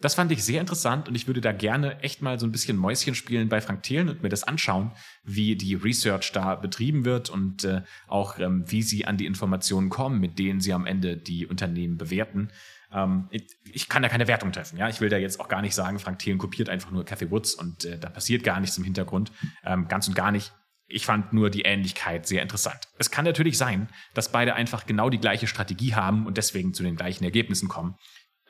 Das 0.00 0.14
fand 0.14 0.30
ich 0.30 0.44
sehr 0.44 0.60
interessant 0.60 1.08
und 1.08 1.16
ich 1.16 1.26
würde 1.26 1.40
da 1.40 1.50
gerne 1.50 2.00
echt 2.02 2.22
mal 2.22 2.38
so 2.38 2.46
ein 2.46 2.52
bisschen 2.52 2.76
Mäuschen 2.76 3.16
spielen 3.16 3.48
bei 3.48 3.60
Frank 3.60 3.82
Thelen 3.82 4.08
und 4.08 4.22
mir 4.22 4.28
das 4.28 4.44
anschauen, 4.44 4.92
wie 5.24 5.56
die 5.56 5.74
Research 5.74 6.30
da 6.32 6.54
betrieben 6.54 7.04
wird 7.04 7.30
und 7.30 7.64
äh, 7.64 7.82
auch 8.06 8.38
ähm, 8.38 8.64
wie 8.68 8.82
sie 8.82 9.06
an 9.06 9.16
die 9.16 9.26
Informationen 9.26 9.88
kommen, 9.88 10.20
mit 10.20 10.38
denen 10.38 10.60
sie 10.60 10.72
am 10.72 10.86
Ende 10.86 11.16
die 11.16 11.46
Unternehmen 11.46 11.98
bewerten. 11.98 12.50
Ähm, 12.92 13.26
ich, 13.30 13.48
ich, 13.72 13.88
kann 13.88 14.02
da 14.02 14.08
keine 14.08 14.28
Wertung 14.28 14.52
treffen. 14.52 14.78
Ja, 14.78 14.88
ich 14.88 15.00
will 15.00 15.08
da 15.08 15.16
jetzt 15.16 15.40
auch 15.40 15.48
gar 15.48 15.62
nicht 15.62 15.74
sagen, 15.74 15.98
Frank 15.98 16.20
Thelen 16.20 16.38
kopiert 16.38 16.68
einfach 16.68 16.92
nur 16.92 17.04
Cathy 17.04 17.30
Woods 17.32 17.54
und 17.54 17.84
äh, 17.84 17.98
da 17.98 18.08
passiert 18.08 18.44
gar 18.44 18.60
nichts 18.60 18.78
im 18.78 18.84
Hintergrund, 18.84 19.32
ähm, 19.64 19.88
ganz 19.88 20.06
und 20.06 20.14
gar 20.14 20.30
nicht. 20.30 20.52
Ich 20.86 21.04
fand 21.04 21.34
nur 21.34 21.50
die 21.50 21.62
Ähnlichkeit 21.62 22.26
sehr 22.26 22.40
interessant. 22.40 22.78
Es 22.98 23.10
kann 23.10 23.26
natürlich 23.26 23.58
sein, 23.58 23.88
dass 24.14 24.32
beide 24.32 24.54
einfach 24.54 24.86
genau 24.86 25.10
die 25.10 25.18
gleiche 25.18 25.46
Strategie 25.46 25.94
haben 25.94 26.24
und 26.24 26.38
deswegen 26.38 26.72
zu 26.72 26.82
den 26.82 26.96
gleichen 26.96 27.24
Ergebnissen 27.24 27.68
kommen 27.68 27.96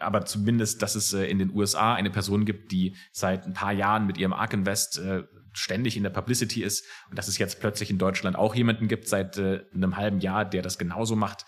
aber 0.01 0.25
zumindest, 0.25 0.83
dass 0.83 0.95
es 0.95 1.13
äh, 1.13 1.25
in 1.25 1.39
den 1.39 1.55
USA 1.55 1.95
eine 1.95 2.11
Person 2.11 2.45
gibt, 2.45 2.73
die 2.73 2.97
seit 3.13 3.47
ein 3.47 3.55
paar 3.55 3.73
Jahren 3.73 4.07
mit 4.07 4.19
ihrem 4.19 4.33
Ark 4.33 4.53
Invest 4.53 4.99
äh, 4.99 5.25
ständig 5.53 5.97
in 5.97 6.03
der 6.03 6.11
Publicity 6.11 6.63
ist 6.63 6.85
und 7.11 7.19
dass 7.19 7.29
es 7.29 7.39
jetzt 7.39 7.61
plötzlich 7.61 7.91
in 7.91 7.99
Deutschland 7.99 8.37
auch 8.37 8.55
jemanden 8.55 8.89
gibt 8.89 9.09
seit 9.09 9.39
äh, 9.39 9.65
einem 9.75 9.97
halben 9.97 10.21
Jahr, 10.21 10.45
der 10.45 10.63
das 10.63 10.79
genauso 10.79 11.17
macht, 11.17 11.45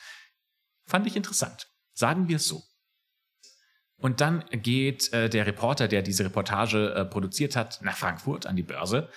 fand 0.86 1.06
ich 1.06 1.16
interessant. 1.16 1.68
Sagen 1.92 2.28
wir 2.28 2.36
es 2.36 2.46
so. 2.46 2.62
Und 3.96 4.22
dann 4.22 4.46
geht 4.50 5.12
der 5.12 5.46
Reporter, 5.46 5.86
der 5.86 6.00
diese 6.00 6.24
Reportage 6.24 7.06
produziert 7.10 7.54
hat, 7.54 7.82
nach 7.82 7.98
Frankfurt 7.98 8.46
an 8.46 8.56
die 8.56 8.62
Börse 8.62 9.10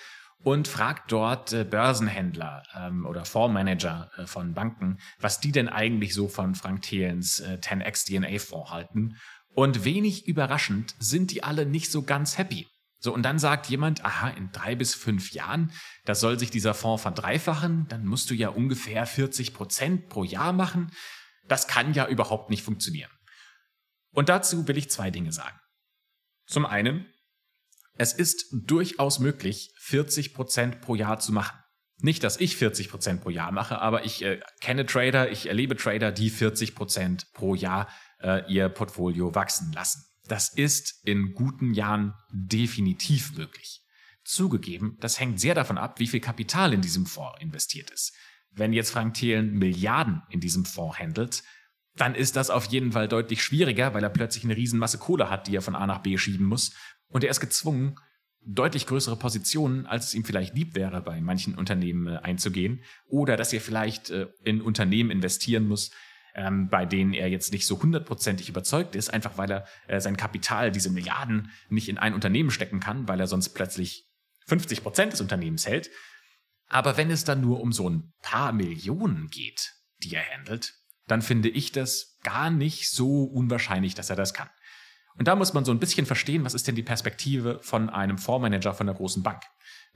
und 0.44 0.68
fragt 0.68 1.10
dort 1.10 1.52
äh, 1.52 1.64
Börsenhändler 1.64 2.62
ähm, 2.76 3.06
oder 3.06 3.24
Fondsmanager 3.24 4.10
äh, 4.16 4.26
von 4.26 4.52
Banken, 4.52 4.98
was 5.18 5.40
die 5.40 5.52
denn 5.52 5.68
eigentlich 5.68 6.14
so 6.14 6.28
von 6.28 6.54
Frank 6.54 6.82
Thelens 6.82 7.40
äh, 7.40 7.58
10x 7.60 8.06
DNA 8.06 8.38
Fonds 8.38 8.70
halten. 8.70 9.16
Und 9.54 9.84
wenig 9.84 10.28
überraschend 10.28 10.94
sind 10.98 11.30
die 11.30 11.42
alle 11.42 11.64
nicht 11.64 11.90
so 11.90 12.02
ganz 12.02 12.36
happy. 12.36 12.68
So, 13.00 13.12
und 13.12 13.22
dann 13.22 13.38
sagt 13.38 13.66
jemand, 13.68 14.04
aha, 14.04 14.28
in 14.30 14.50
drei 14.52 14.74
bis 14.74 14.94
fünf 14.94 15.32
Jahren, 15.32 15.72
da 16.04 16.14
soll 16.14 16.38
sich 16.38 16.50
dieser 16.50 16.74
Fonds 16.74 17.02
verdreifachen, 17.02 17.86
dann 17.88 18.04
musst 18.04 18.30
du 18.30 18.34
ja 18.34 18.48
ungefähr 18.48 19.06
40 19.06 19.54
Prozent 19.54 20.08
pro 20.08 20.24
Jahr 20.24 20.52
machen. 20.52 20.90
Das 21.46 21.68
kann 21.68 21.94
ja 21.94 22.06
überhaupt 22.06 22.50
nicht 22.50 22.62
funktionieren. 22.62 23.10
Und 24.10 24.28
dazu 24.28 24.68
will 24.68 24.76
ich 24.76 24.90
zwei 24.90 25.10
Dinge 25.10 25.32
sagen. 25.32 25.58
Zum 26.46 26.66
einen, 26.66 27.06
es 27.96 28.12
ist 28.12 28.46
durchaus 28.52 29.18
möglich, 29.18 29.72
40 29.78 30.34
Prozent 30.34 30.80
pro 30.80 30.94
Jahr 30.94 31.18
zu 31.20 31.32
machen. 31.32 31.58
Nicht, 31.98 32.24
dass 32.24 32.40
ich 32.40 32.56
40 32.56 32.90
Prozent 32.90 33.20
pro 33.22 33.30
Jahr 33.30 33.52
mache, 33.52 33.80
aber 33.80 34.04
ich 34.04 34.22
äh, 34.22 34.40
kenne 34.60 34.84
Trader, 34.84 35.30
ich 35.30 35.46
erlebe 35.46 35.76
Trader, 35.76 36.10
die 36.10 36.28
40 36.28 36.74
Prozent 36.74 37.32
pro 37.32 37.54
Jahr 37.54 37.88
äh, 38.20 38.42
ihr 38.52 38.68
Portfolio 38.68 39.34
wachsen 39.34 39.72
lassen. 39.72 40.04
Das 40.26 40.48
ist 40.48 41.00
in 41.04 41.34
guten 41.34 41.72
Jahren 41.72 42.14
definitiv 42.32 43.36
möglich. 43.36 43.82
Zugegeben, 44.24 44.96
das 45.00 45.20
hängt 45.20 45.38
sehr 45.38 45.54
davon 45.54 45.78
ab, 45.78 46.00
wie 46.00 46.06
viel 46.06 46.20
Kapital 46.20 46.72
in 46.72 46.80
diesem 46.80 47.06
Fonds 47.06 47.40
investiert 47.40 47.90
ist. 47.90 48.12
Wenn 48.50 48.72
jetzt 48.72 48.90
Frank 48.90 49.14
Thelen 49.14 49.52
Milliarden 49.52 50.22
in 50.30 50.40
diesem 50.40 50.64
Fonds 50.64 50.98
handelt, 50.98 51.42
dann 51.96 52.14
ist 52.14 52.34
das 52.34 52.50
auf 52.50 52.64
jeden 52.66 52.92
Fall 52.92 53.06
deutlich 53.06 53.42
schwieriger, 53.42 53.94
weil 53.94 54.02
er 54.02 54.10
plötzlich 54.10 54.44
eine 54.44 54.56
Riesenmasse 54.56 54.98
Kohle 54.98 55.30
hat, 55.30 55.46
die 55.46 55.54
er 55.54 55.62
von 55.62 55.76
A 55.76 55.86
nach 55.86 56.00
B 56.00 56.18
schieben 56.18 56.46
muss 56.46 56.72
und 57.14 57.22
er 57.22 57.30
ist 57.30 57.38
gezwungen, 57.38 57.96
deutlich 58.44 58.88
größere 58.88 59.16
Positionen, 59.16 59.86
als 59.86 60.08
es 60.08 60.14
ihm 60.14 60.24
vielleicht 60.24 60.56
lieb 60.56 60.74
wäre, 60.74 61.00
bei 61.00 61.20
manchen 61.20 61.54
Unternehmen 61.54 62.08
äh, 62.08 62.18
einzugehen. 62.18 62.82
Oder 63.06 63.36
dass 63.36 63.52
er 63.52 63.60
vielleicht 63.60 64.10
äh, 64.10 64.26
in 64.42 64.60
Unternehmen 64.60 65.12
investieren 65.12 65.68
muss, 65.68 65.92
ähm, 66.34 66.68
bei 66.68 66.84
denen 66.84 67.12
er 67.12 67.28
jetzt 67.28 67.52
nicht 67.52 67.68
so 67.68 67.80
hundertprozentig 67.80 68.48
überzeugt 68.48 68.96
ist, 68.96 69.10
einfach 69.14 69.38
weil 69.38 69.52
er 69.52 69.66
äh, 69.86 70.00
sein 70.00 70.16
Kapital, 70.16 70.72
diese 70.72 70.90
Milliarden, 70.90 71.52
nicht 71.68 71.88
in 71.88 71.98
ein 71.98 72.14
Unternehmen 72.14 72.50
stecken 72.50 72.80
kann, 72.80 73.06
weil 73.06 73.20
er 73.20 73.28
sonst 73.28 73.50
plötzlich 73.50 74.08
50 74.48 74.82
Prozent 74.82 75.12
des 75.12 75.20
Unternehmens 75.20 75.68
hält. 75.68 75.90
Aber 76.66 76.96
wenn 76.96 77.12
es 77.12 77.22
dann 77.22 77.40
nur 77.40 77.60
um 77.60 77.72
so 77.72 77.88
ein 77.88 78.12
paar 78.22 78.52
Millionen 78.52 79.28
geht, 79.28 79.72
die 80.02 80.16
er 80.16 80.24
handelt, 80.36 80.74
dann 81.06 81.22
finde 81.22 81.48
ich 81.48 81.70
das 81.70 82.18
gar 82.24 82.50
nicht 82.50 82.90
so 82.90 83.22
unwahrscheinlich, 83.22 83.94
dass 83.94 84.10
er 84.10 84.16
das 84.16 84.34
kann. 84.34 84.50
Und 85.16 85.28
da 85.28 85.36
muss 85.36 85.54
man 85.54 85.64
so 85.64 85.72
ein 85.72 85.78
bisschen 85.78 86.06
verstehen, 86.06 86.44
was 86.44 86.54
ist 86.54 86.66
denn 86.66 86.74
die 86.74 86.82
Perspektive 86.82 87.60
von 87.62 87.88
einem 87.88 88.18
Fondsmanager 88.18 88.74
von 88.74 88.88
einer 88.88 88.96
großen 88.96 89.22
Bank. 89.22 89.42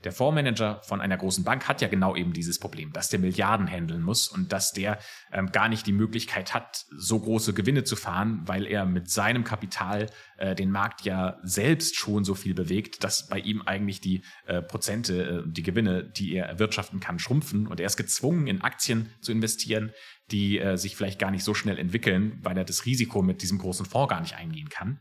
Der 0.05 0.13
Fondsmanager 0.13 0.81
von 0.83 1.01
einer 1.01 1.17
großen 1.17 1.43
Bank 1.43 1.67
hat 1.67 1.81
ja 1.81 1.89
genau 1.89 2.15
eben 2.15 2.31
dieses 2.31 2.57
Problem, 2.57 2.93
dass 2.93 3.09
der 3.09 3.19
Milliarden 3.19 3.67
handeln 3.67 4.01
muss 4.01 4.29
und 4.29 4.53
dass 4.53 4.71
der 4.71 4.97
ähm, 5.33 5.51
gar 5.51 5.67
nicht 5.67 5.85
die 5.87 5.91
Möglichkeit 5.91 6.53
hat, 6.53 6.85
so 6.95 7.19
große 7.19 7.53
Gewinne 7.53 7.83
zu 7.83 7.97
fahren, 7.97 8.41
weil 8.45 8.65
er 8.65 8.85
mit 8.85 9.09
seinem 9.09 9.43
Kapital 9.43 10.09
äh, 10.37 10.55
den 10.55 10.71
Markt 10.71 11.01
ja 11.01 11.37
selbst 11.43 11.97
schon 11.97 12.23
so 12.23 12.33
viel 12.33 12.53
bewegt, 12.53 13.03
dass 13.03 13.27
bei 13.27 13.39
ihm 13.39 13.61
eigentlich 13.63 13.99
die 13.99 14.23
äh, 14.45 14.61
Prozente, 14.61 15.43
äh, 15.45 15.51
die 15.51 15.63
Gewinne, 15.63 16.05
die 16.05 16.33
er 16.33 16.45
erwirtschaften 16.45 17.01
kann, 17.01 17.19
schrumpfen 17.19 17.67
und 17.67 17.81
er 17.81 17.87
ist 17.87 17.97
gezwungen, 17.97 18.47
in 18.47 18.61
Aktien 18.61 19.13
zu 19.19 19.33
investieren, 19.33 19.91
die 20.31 20.59
äh, 20.59 20.77
sich 20.77 20.95
vielleicht 20.95 21.19
gar 21.19 21.31
nicht 21.31 21.43
so 21.43 21.53
schnell 21.53 21.77
entwickeln, 21.77 22.39
weil 22.41 22.57
er 22.57 22.65
das 22.65 22.85
Risiko 22.85 23.21
mit 23.21 23.41
diesem 23.41 23.57
großen 23.57 23.85
Fonds 23.85 24.09
gar 24.09 24.21
nicht 24.21 24.35
eingehen 24.35 24.69
kann. 24.69 24.99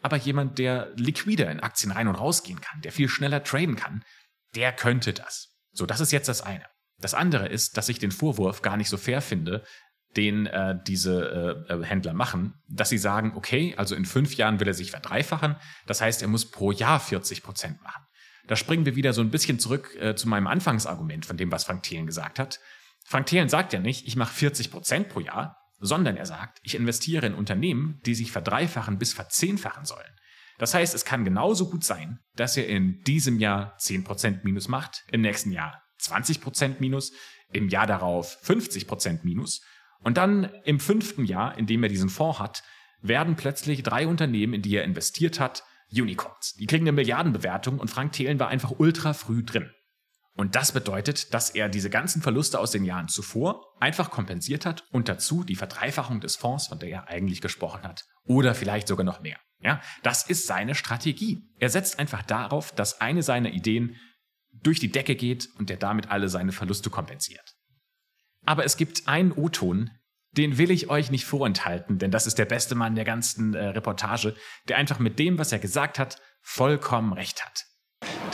Aber 0.00 0.16
jemand, 0.16 0.58
der 0.58 0.92
liquider 0.96 1.50
in 1.50 1.60
Aktien 1.60 1.92
rein 1.92 2.08
und 2.08 2.14
rausgehen 2.14 2.60
kann, 2.60 2.80
der 2.82 2.92
viel 2.92 3.08
schneller 3.08 3.42
traden 3.42 3.76
kann, 3.76 4.04
der 4.54 4.72
könnte 4.72 5.12
das. 5.12 5.56
So, 5.72 5.86
das 5.86 6.00
ist 6.00 6.12
jetzt 6.12 6.28
das 6.28 6.42
eine. 6.42 6.64
Das 7.00 7.14
andere 7.14 7.48
ist, 7.48 7.76
dass 7.76 7.88
ich 7.88 7.98
den 7.98 8.12
Vorwurf 8.12 8.62
gar 8.62 8.76
nicht 8.76 8.88
so 8.88 8.96
fair 8.96 9.20
finde, 9.20 9.64
den 10.16 10.46
äh, 10.46 10.76
diese 10.86 11.66
äh, 11.68 11.74
äh 11.74 11.84
Händler 11.84 12.14
machen, 12.14 12.54
dass 12.68 12.88
sie 12.88 12.98
sagen, 12.98 13.32
okay, 13.36 13.74
also 13.76 13.94
in 13.94 14.04
fünf 14.04 14.34
Jahren 14.34 14.58
will 14.58 14.68
er 14.68 14.74
sich 14.74 14.90
verdreifachen, 14.90 15.56
das 15.86 16.00
heißt, 16.00 16.22
er 16.22 16.28
muss 16.28 16.50
pro 16.50 16.72
Jahr 16.72 16.98
40 16.98 17.42
Prozent 17.42 17.82
machen. 17.82 18.02
Da 18.46 18.56
springen 18.56 18.86
wir 18.86 18.96
wieder 18.96 19.12
so 19.12 19.20
ein 19.20 19.30
bisschen 19.30 19.58
zurück 19.58 19.94
äh, 20.00 20.14
zu 20.14 20.28
meinem 20.28 20.46
Anfangsargument 20.46 21.26
von 21.26 21.36
dem, 21.36 21.52
was 21.52 21.64
Frank 21.64 21.82
Thelen 21.82 22.06
gesagt 22.06 22.38
hat. 22.38 22.58
Frank 23.08 23.24
Thelen 23.24 23.48
sagt 23.48 23.72
ja 23.72 23.80
nicht, 23.80 24.06
ich 24.06 24.16
mache 24.16 24.34
40 24.34 24.70
Prozent 24.70 25.08
pro 25.08 25.20
Jahr, 25.20 25.56
sondern 25.80 26.18
er 26.18 26.26
sagt, 26.26 26.58
ich 26.62 26.74
investiere 26.74 27.24
in 27.24 27.32
Unternehmen, 27.32 28.02
die 28.04 28.14
sich 28.14 28.30
verdreifachen 28.30 28.98
bis 28.98 29.14
verzehnfachen 29.14 29.86
sollen. 29.86 30.12
Das 30.58 30.74
heißt, 30.74 30.94
es 30.94 31.06
kann 31.06 31.24
genauso 31.24 31.70
gut 31.70 31.84
sein, 31.84 32.18
dass 32.36 32.58
er 32.58 32.68
in 32.68 33.02
diesem 33.04 33.38
Jahr 33.38 33.74
10% 33.78 34.40
Minus 34.42 34.68
macht, 34.68 35.04
im 35.10 35.22
nächsten 35.22 35.52
Jahr 35.52 35.82
20% 36.02 36.80
Minus, 36.80 37.14
im 37.50 37.70
Jahr 37.70 37.86
darauf 37.86 38.36
50% 38.44 39.20
Minus 39.22 39.62
und 40.00 40.18
dann 40.18 40.44
im 40.66 40.78
fünften 40.78 41.24
Jahr, 41.24 41.56
in 41.56 41.64
dem 41.64 41.82
er 41.82 41.88
diesen 41.88 42.10
Fonds 42.10 42.40
hat, 42.40 42.62
werden 43.00 43.36
plötzlich 43.36 43.82
drei 43.82 44.06
Unternehmen, 44.06 44.52
in 44.52 44.60
die 44.60 44.76
er 44.76 44.84
investiert 44.84 45.40
hat, 45.40 45.64
Unicorns. 45.90 46.56
Die 46.60 46.66
kriegen 46.66 46.84
eine 46.84 46.92
Milliardenbewertung 46.92 47.78
und 47.78 47.88
Frank 47.88 48.12
Thelen 48.12 48.38
war 48.38 48.48
einfach 48.48 48.72
ultra 48.78 49.14
früh 49.14 49.42
drin. 49.42 49.70
Und 50.38 50.54
das 50.54 50.70
bedeutet, 50.70 51.34
dass 51.34 51.50
er 51.50 51.68
diese 51.68 51.90
ganzen 51.90 52.22
Verluste 52.22 52.60
aus 52.60 52.70
den 52.70 52.84
Jahren 52.84 53.08
zuvor 53.08 53.74
einfach 53.80 54.08
kompensiert 54.08 54.66
hat 54.66 54.84
und 54.92 55.08
dazu 55.08 55.42
die 55.42 55.56
Verdreifachung 55.56 56.20
des 56.20 56.36
Fonds, 56.36 56.68
von 56.68 56.78
der 56.78 56.90
er 56.90 57.08
eigentlich 57.08 57.40
gesprochen 57.40 57.82
hat. 57.82 58.04
Oder 58.22 58.54
vielleicht 58.54 58.86
sogar 58.86 59.04
noch 59.04 59.20
mehr. 59.20 59.36
Ja, 59.58 59.80
das 60.04 60.30
ist 60.30 60.46
seine 60.46 60.76
Strategie. 60.76 61.42
Er 61.58 61.70
setzt 61.70 61.98
einfach 61.98 62.22
darauf, 62.22 62.72
dass 62.72 63.00
eine 63.00 63.24
seiner 63.24 63.50
Ideen 63.50 63.96
durch 64.52 64.78
die 64.78 64.92
Decke 64.92 65.16
geht 65.16 65.48
und 65.58 65.72
er 65.72 65.76
damit 65.76 66.08
alle 66.08 66.28
seine 66.28 66.52
Verluste 66.52 66.88
kompensiert. 66.88 67.56
Aber 68.46 68.64
es 68.64 68.76
gibt 68.76 69.08
einen 69.08 69.32
O-Ton, 69.32 69.90
den 70.36 70.56
will 70.56 70.70
ich 70.70 70.88
euch 70.88 71.10
nicht 71.10 71.24
vorenthalten, 71.24 71.98
denn 71.98 72.12
das 72.12 72.28
ist 72.28 72.38
der 72.38 72.44
beste 72.44 72.76
Mann 72.76 72.94
der 72.94 73.04
ganzen 73.04 73.54
äh, 73.54 73.70
Reportage, 73.70 74.36
der 74.68 74.76
einfach 74.76 75.00
mit 75.00 75.18
dem, 75.18 75.36
was 75.36 75.50
er 75.50 75.58
gesagt 75.58 75.98
hat, 75.98 76.22
vollkommen 76.42 77.12
recht 77.12 77.44
hat 77.44 77.67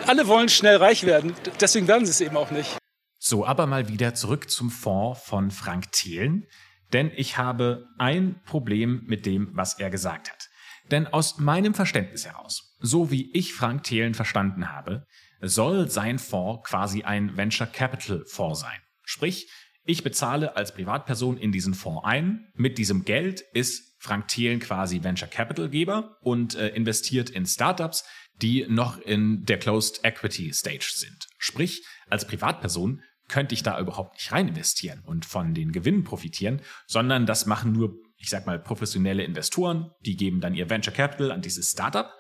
alle 0.07 0.27
wollen 0.27 0.49
schnell 0.49 0.77
reich 0.77 1.05
werden. 1.05 1.35
Deswegen 1.61 1.89
werden 1.89 2.05
sie 2.07 2.11
es 2.11 2.21
eben 2.21 2.37
auch 2.37 2.51
nicht. 2.51 2.77
So, 3.19 3.47
aber 3.47 3.67
mal 3.67 3.89
wieder 3.89 4.15
zurück 4.15 4.51
zum 4.51 4.71
Fonds 4.71 5.21
von 5.23 5.51
Frank 5.51 5.93
Thelen. 5.93 6.47
denn 6.93 7.11
ich 7.17 7.39
habe 7.39 7.89
ein 7.99 8.41
Problem 8.45 9.03
mit 9.07 9.27
dem, 9.27 9.51
was 9.53 9.79
er 9.81 9.91
gesagt 9.91 10.31
hat. 10.31 10.49
Denn 10.91 11.07
aus 11.07 11.39
meinem 11.39 11.75
Verständnis 11.75 12.25
heraus, 12.25 12.77
so 12.79 13.11
wie 13.11 13.33
ich 13.33 13.55
Frank 13.55 13.83
Thelen 13.85 14.15
verstanden 14.15 14.71
habe, 14.71 15.07
soll 15.41 15.91
sein 15.91 16.19
Fonds 16.19 16.69
quasi 16.69 17.03
ein 17.03 17.37
Venture 17.37 17.67
Capital 17.67 18.25
Fonds 18.27 18.61
sein. 18.61 18.79
Sprich, 19.03 19.51
ich 19.87 20.03
bezahle 20.03 20.57
als 20.57 20.73
Privatperson 20.73 21.37
in 21.37 21.53
diesen 21.53 21.75
Fonds 21.75 22.05
ein. 22.05 22.47
Mit 22.55 22.79
diesem 22.79 23.05
Geld 23.05 23.43
ist 23.53 23.97
Frank 23.99 24.29
Thelen 24.29 24.61
quasi 24.61 25.03
Venture 25.03 25.29
Capital 25.29 25.69
Geber 25.69 26.17
und 26.21 26.55
äh, 26.55 26.69
investiert 26.69 27.31
in 27.31 27.45
Startups, 27.45 28.05
die 28.43 28.67
noch 28.69 28.99
in 28.99 29.45
der 29.45 29.59
Closed 29.59 30.05
Equity 30.05 30.53
Stage 30.53 30.93
sind. 30.95 31.29
Sprich, 31.39 31.85
als 32.09 32.27
Privatperson 32.27 33.03
könnte 33.29 33.55
ich 33.55 33.63
da 33.63 33.79
überhaupt 33.81 34.15
nicht 34.15 34.33
rein 34.33 34.49
investieren 34.49 35.01
und 35.05 35.25
von 35.25 35.55
den 35.55 35.73
Gewinnen 35.73 36.05
profitieren, 36.05 36.61
sondern 36.87 37.27
das 37.27 37.47
machen 37.47 37.73
nur, 37.73 37.97
ich 38.17 38.29
sag 38.29 38.47
mal, 38.47 38.59
professionelle 38.59 39.25
Investoren, 39.25 39.91
die 40.01 40.17
geben 40.17 40.41
dann 40.41 40.55
ihr 40.55 40.69
Venture 40.69 40.93
Capital 40.93 41.33
an 41.33 41.41
dieses 41.41 41.71
Startup 41.71 42.13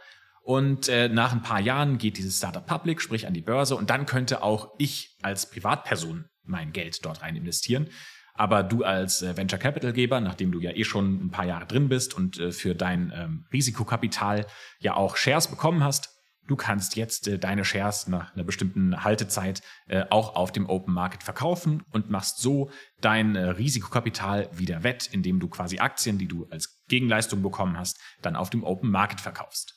und 0.44 0.88
äh, 0.88 1.08
nach 1.08 1.32
ein 1.32 1.42
paar 1.42 1.60
Jahren 1.60 1.98
geht 1.98 2.18
dieses 2.18 2.36
Startup 2.36 2.66
public, 2.66 3.00
sprich 3.00 3.26
an 3.26 3.32
die 3.32 3.40
Börse 3.40 3.76
und 3.76 3.90
dann 3.90 4.06
könnte 4.06 4.42
auch 4.42 4.74
ich 4.78 5.16
als 5.22 5.48
Privatperson 5.50 6.26
mein 6.42 6.72
Geld 6.72 7.04
dort 7.04 7.22
rein 7.22 7.36
investieren. 7.36 7.88
Aber 8.34 8.64
du 8.64 8.82
als 8.82 9.22
äh, 9.22 9.36
Venture 9.36 9.60
Capital 9.60 9.92
Geber, 9.92 10.20
nachdem 10.20 10.50
du 10.50 10.60
ja 10.60 10.72
eh 10.72 10.84
schon 10.84 11.24
ein 11.24 11.30
paar 11.30 11.46
Jahre 11.46 11.66
drin 11.66 11.88
bist 11.88 12.14
und 12.14 12.38
äh, 12.38 12.50
für 12.50 12.74
dein 12.74 13.12
ähm, 13.14 13.46
Risikokapital 13.52 14.46
ja 14.80 14.94
auch 14.94 15.16
Shares 15.16 15.46
bekommen 15.46 15.84
hast, 15.84 16.10
du 16.48 16.56
kannst 16.56 16.96
jetzt 16.96 17.28
äh, 17.28 17.38
deine 17.38 17.64
Shares 17.64 18.08
nach 18.08 18.34
einer 18.34 18.42
bestimmten 18.42 19.04
Haltezeit 19.04 19.62
äh, 19.86 20.04
auch 20.10 20.34
auf 20.34 20.50
dem 20.50 20.68
Open 20.68 20.92
Market 20.92 21.22
verkaufen 21.22 21.84
und 21.92 22.10
machst 22.10 22.38
so 22.38 22.70
dein 23.00 23.36
äh, 23.36 23.50
Risikokapital 23.50 24.50
wieder 24.52 24.82
wett, 24.82 25.08
indem 25.12 25.38
du 25.38 25.48
quasi 25.48 25.78
Aktien, 25.78 26.18
die 26.18 26.28
du 26.28 26.46
als 26.50 26.82
Gegenleistung 26.88 27.40
bekommen 27.40 27.78
hast, 27.78 28.00
dann 28.20 28.34
auf 28.34 28.50
dem 28.50 28.64
Open 28.64 28.90
Market 28.90 29.20
verkaufst. 29.20 29.76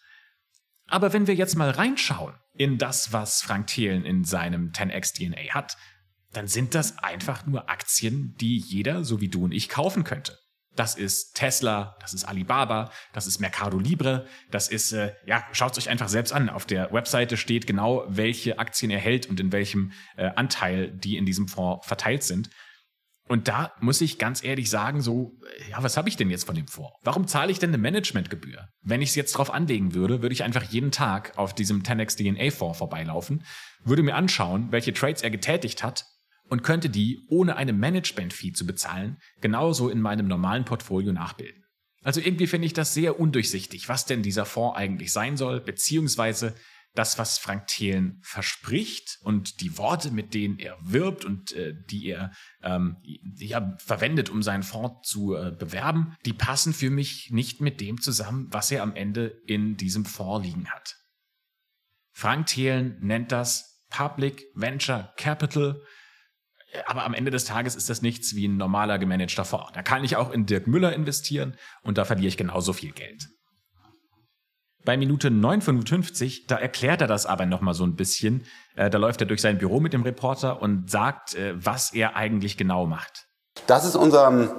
Aber 0.88 1.14
wenn 1.14 1.28
wir 1.28 1.36
jetzt 1.36 1.56
mal 1.56 1.70
reinschauen 1.70 2.34
in 2.56 2.78
das, 2.80 3.14
was 3.14 3.42
Frank 3.42 3.68
Thelen 3.68 4.04
in 4.04 4.24
seinem 4.24 4.72
10x 4.72 5.14
DNA 5.14 5.54
hat, 5.54 5.78
dann 6.34 6.48
sind 6.48 6.76
das 6.76 6.98
einfach 7.00 7.46
nur 7.46 7.70
Aktien, 7.70 8.36
die 8.40 8.58
jeder, 8.58 9.04
so 9.04 9.22
wie 9.22 9.30
du 9.30 9.44
und 9.46 9.54
ich, 9.54 9.70
kaufen 9.70 10.04
könnte. 10.04 10.38
Das 10.76 10.94
ist 10.94 11.34
Tesla, 11.34 11.98
das 12.02 12.14
ist 12.14 12.26
Alibaba, 12.26 12.92
das 13.12 13.26
ist 13.26 13.40
Mercado 13.40 13.80
Libre, 13.80 14.28
das 14.52 14.68
ist, 14.68 14.92
äh, 14.92 15.14
ja, 15.26 15.44
schaut 15.52 15.72
es 15.72 15.80
euch 15.80 15.90
einfach 15.90 16.08
selbst 16.08 16.32
an. 16.32 16.50
Auf 16.50 16.68
der 16.68 16.94
Webseite 16.94 17.36
steht 17.36 17.66
genau, 17.66 18.06
welche 18.08 18.60
Aktien 18.60 18.92
er 18.92 19.00
hält 19.00 19.26
und 19.26 19.40
in 19.40 19.52
welchem 19.52 19.92
äh, 20.18 20.30
Anteil 20.36 20.92
die 20.92 21.18
in 21.18 21.26
diesem 21.26 21.48
Fonds 21.48 21.86
verteilt 21.88 22.22
sind. 22.22 22.52
Und 23.28 23.48
da 23.48 23.74
muss 23.82 24.02
ich 24.02 24.20
ganz 24.20 24.44
ehrlich 24.44 24.70
sagen, 24.70 25.02
so, 25.02 25.34
äh, 25.66 25.72
ja, 25.72 25.82
was 25.82 25.98
habe 25.98 26.10
ich 26.10 26.16
denn 26.16 26.30
jetzt 26.30 26.46
von 26.46 26.56
dem 26.56 26.68
Fonds? 26.68 26.94
Warum 27.02 27.28
zahle 27.28 27.52
ich 27.52 27.58
denn 27.58 27.72
eine 27.72 27.80
Managementgebühr? 27.80 28.70
Wenn 28.82 29.02
ich 29.02 29.10
es 29.10 29.16
jetzt 29.16 29.32
drauf 29.34 29.52
anlegen 29.52 29.96
würde, 29.96 30.22
würde 30.22 30.34
ich 30.34 30.44
einfach 30.44 30.64
jeden 30.64 30.92
Tag 30.92 31.36
auf 31.38 31.56
diesem 31.56 31.82
10x 31.82 32.18
DNA 32.18 32.52
Fonds 32.52 32.78
vorbeilaufen, 32.78 33.44
würde 33.84 34.04
mir 34.04 34.14
anschauen, 34.14 34.72
welche 34.72 34.94
Trades 34.94 35.24
er 35.24 35.32
getätigt 35.32 35.84
hat 35.84 36.06
und 36.50 36.64
könnte 36.64 36.90
die, 36.90 37.26
ohne 37.30 37.56
eine 37.56 37.74
Management-Fee 37.74 38.54
zu 38.54 38.66
bezahlen, 38.66 39.18
genauso 39.42 39.90
in 39.90 40.02
meinem 40.02 40.28
normalen 40.28 40.66
Portfolio 40.66 41.12
nachbilden. 41.12 41.64
Also 42.04 42.22
irgendwie 42.22 42.48
finde 42.48 42.68
ich 42.68 42.74
das 42.74 42.94
sehr 42.94 43.20
undurchsichtig, 43.20 43.90
was 43.90 44.06
denn 44.06 44.24
dieser 44.24 44.46
Fonds 44.46 44.78
eigentlich 44.78 45.12
sein 45.12 45.36
soll, 45.36 45.60
beziehungsweise 45.60 46.56
das, 46.98 47.20
was 47.20 47.38
Frank 47.38 47.68
Thelen 47.68 48.20
verspricht 48.24 49.20
und 49.22 49.62
die 49.62 49.78
Worte, 49.78 50.12
mit 50.12 50.34
denen 50.34 50.58
er 50.58 50.78
wirbt 50.82 51.26
und 51.26 51.52
äh, 51.54 51.74
die 51.90 52.08
er 52.08 52.32
ähm, 52.64 52.98
ja, 53.36 53.76
verwendet, 53.78 54.30
um 54.30 54.42
seinen 54.42 54.64
Fonds 54.64 55.08
zu 55.08 55.36
äh, 55.36 55.52
bewerben, 55.52 56.16
die 56.26 56.34
passen 56.34 56.74
für 56.74 56.90
mich 56.90 57.30
nicht 57.32 57.62
mit 57.62 57.82
dem 57.82 58.02
zusammen, 58.02 58.48
was 58.52 58.72
er 58.72 58.84
am 58.84 58.96
Ende 58.96 59.28
in 59.46 59.78
diesem 59.78 60.06
Fonds 60.06 60.48
liegen 60.48 60.70
hat. 60.70 60.96
Frank 62.14 62.48
Thelen 62.48 62.98
nennt 63.02 63.32
das 63.32 63.86
Public 63.90 64.48
Venture 64.56 65.14
Capital 65.18 65.82
aber 66.86 67.06
am 67.06 67.14
Ende 67.14 67.32
des 67.32 67.46
Tages 67.46 67.76
ist 67.76 67.90
das 67.90 68.02
nichts 68.02 68.36
wie 68.36 68.48
ein 68.48 68.58
normaler 68.58 69.00
gemanagter 69.00 69.46
Fonds. 69.46 69.72
Da 69.74 69.84
kann 69.84 70.04
ich 70.04 70.16
auch 70.16 70.32
in 70.32 70.46
Dirk 70.46 70.68
Müller 70.68 70.94
investieren 70.94 71.56
und 71.84 71.98
da 71.98 72.06
verliere 72.06 72.28
ich 72.28 72.38
genauso 72.38 72.74
viel 72.74 72.92
Geld. 72.92 73.28
Bei 74.84 74.96
Minute 74.96 75.30
9,55, 75.30 76.44
da 76.48 76.56
erklärt 76.56 77.02
er 77.02 77.08
das 77.08 77.26
aber 77.26 77.46
nochmal 77.46 77.74
so 77.74 77.86
ein 77.86 77.96
bisschen. 77.96 78.46
Äh, 78.76 78.90
da 78.90 78.98
läuft 78.98 79.20
er 79.20 79.28
durch 79.28 79.42
sein 79.42 79.58
Büro 79.58 79.82
mit 79.82 79.92
dem 79.92 80.04
Reporter 80.04 80.62
und 80.62 80.90
sagt, 80.90 81.36
äh, 81.36 81.54
was 81.58 81.94
er 81.94 82.16
eigentlich 82.16 82.56
genau 82.56 82.86
macht. 82.86 83.28
Das 83.66 83.84
ist 83.84 83.98
unser 83.98 84.30
ähm, 84.30 84.50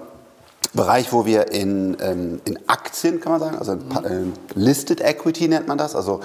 Bereich, 0.74 1.12
wo 1.12 1.24
wir 1.24 1.50
in, 1.52 1.96
ähm, 2.00 2.42
in 2.44 2.68
Aktien, 2.68 3.20
kann 3.20 3.32
man 3.32 3.40
sagen, 3.40 3.56
also 3.56 3.72
in, 3.72 4.34
Listed 4.54 5.00
Equity 5.00 5.48
nennt 5.48 5.66
man 5.66 5.78
das, 5.78 5.96
also 5.96 6.20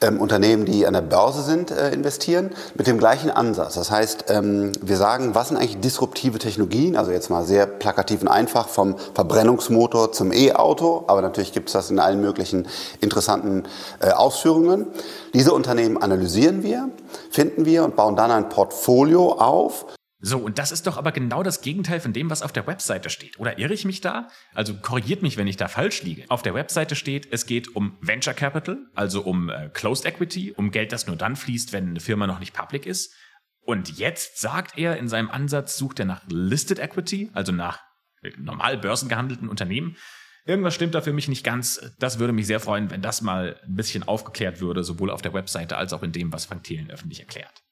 ähm, 0.00 0.20
Unternehmen, 0.20 0.64
die 0.64 0.86
an 0.86 0.94
der 0.94 1.00
Börse 1.02 1.42
sind, 1.42 1.70
äh, 1.70 1.90
investieren, 1.92 2.50
mit 2.74 2.86
dem 2.86 2.98
gleichen 2.98 3.30
Ansatz. 3.30 3.74
Das 3.74 3.90
heißt, 3.90 4.24
ähm, 4.28 4.72
wir 4.80 4.96
sagen, 4.96 5.34
was 5.34 5.48
sind 5.48 5.56
eigentlich 5.56 5.80
disruptive 5.80 6.38
Technologien, 6.38 6.96
also 6.96 7.10
jetzt 7.10 7.30
mal 7.30 7.44
sehr 7.44 7.66
plakativ 7.66 8.22
und 8.22 8.28
einfach 8.28 8.68
vom 8.68 8.96
Verbrennungsmotor 9.14 10.12
zum 10.12 10.32
E-Auto, 10.32 11.04
aber 11.06 11.22
natürlich 11.22 11.52
gibt 11.52 11.68
es 11.68 11.72
das 11.72 11.90
in 11.90 11.98
allen 11.98 12.20
möglichen 12.20 12.66
interessanten 13.00 13.64
äh, 14.00 14.10
Ausführungen. 14.10 14.86
Diese 15.34 15.52
Unternehmen 15.52 16.00
analysieren 16.00 16.62
wir, 16.62 16.88
finden 17.30 17.64
wir 17.64 17.84
und 17.84 17.96
bauen 17.96 18.16
dann 18.16 18.30
ein 18.30 18.48
Portfolio 18.48 19.32
auf, 19.32 19.86
so, 20.22 20.38
und 20.38 20.58
das 20.58 20.70
ist 20.70 20.86
doch 20.86 20.98
aber 20.98 21.12
genau 21.12 21.42
das 21.42 21.62
Gegenteil 21.62 21.98
von 21.98 22.12
dem, 22.12 22.28
was 22.28 22.42
auf 22.42 22.52
der 22.52 22.66
Webseite 22.66 23.08
steht. 23.08 23.40
Oder 23.40 23.58
irre 23.58 23.72
ich 23.72 23.86
mich 23.86 24.02
da? 24.02 24.28
Also 24.52 24.74
korrigiert 24.74 25.22
mich, 25.22 25.38
wenn 25.38 25.46
ich 25.46 25.56
da 25.56 25.66
falsch 25.66 26.02
liege. 26.02 26.24
Auf 26.28 26.42
der 26.42 26.52
Webseite 26.52 26.94
steht, 26.94 27.28
es 27.32 27.46
geht 27.46 27.74
um 27.74 27.96
Venture 28.02 28.34
Capital, 28.34 28.78
also 28.94 29.22
um 29.22 29.48
äh, 29.48 29.70
Closed 29.72 30.04
Equity, 30.04 30.52
um 30.52 30.72
Geld, 30.72 30.92
das 30.92 31.06
nur 31.06 31.16
dann 31.16 31.36
fließt, 31.36 31.72
wenn 31.72 31.88
eine 31.88 32.00
Firma 32.00 32.26
noch 32.26 32.38
nicht 32.38 32.52
public 32.52 32.84
ist. 32.84 33.14
Und 33.60 33.98
jetzt 33.98 34.38
sagt 34.38 34.76
er 34.76 34.98
in 34.98 35.08
seinem 35.08 35.30
Ansatz, 35.30 35.78
sucht 35.78 36.00
er 36.00 36.04
nach 36.04 36.22
Listed 36.28 36.78
Equity, 36.78 37.30
also 37.32 37.52
nach 37.52 37.80
äh, 38.20 38.30
normal 38.36 38.76
börsengehandelten 38.76 39.48
Unternehmen. 39.48 39.96
Irgendwas 40.44 40.74
stimmt 40.74 40.94
da 40.94 41.00
für 41.00 41.14
mich 41.14 41.28
nicht 41.28 41.44
ganz. 41.44 41.94
Das 41.98 42.18
würde 42.18 42.34
mich 42.34 42.46
sehr 42.46 42.60
freuen, 42.60 42.90
wenn 42.90 43.00
das 43.00 43.22
mal 43.22 43.58
ein 43.62 43.74
bisschen 43.74 44.02
aufgeklärt 44.02 44.60
würde, 44.60 44.84
sowohl 44.84 45.10
auf 45.10 45.22
der 45.22 45.32
Webseite 45.32 45.78
als 45.78 45.94
auch 45.94 46.02
in 46.02 46.12
dem, 46.12 46.30
was 46.30 46.44
Frank 46.44 46.64
Thelen 46.64 46.90
öffentlich 46.90 47.20
erklärt. 47.20 47.62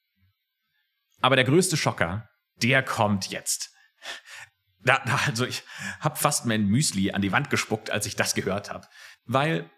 Aber 1.21 1.37
der 1.37 1.45
größte 1.45 1.77
Schocker 1.77 2.29
der 2.63 2.83
kommt 2.83 3.29
jetzt. 3.31 3.71
Da, 4.85 5.03
da, 5.05 5.21
also 5.27 5.45
ich 5.45 5.65
habe 6.01 6.17
fast 6.17 6.47
mein 6.47 6.67
Müsli 6.67 7.11
an 7.11 7.23
die 7.23 7.33
Wand 7.33 7.51
gespuckt, 7.51 7.91
als 7.91 8.07
ich 8.07 8.17
das 8.17 8.35
gehört 8.35 8.71
habe, 8.71 8.87
weil 9.25 9.71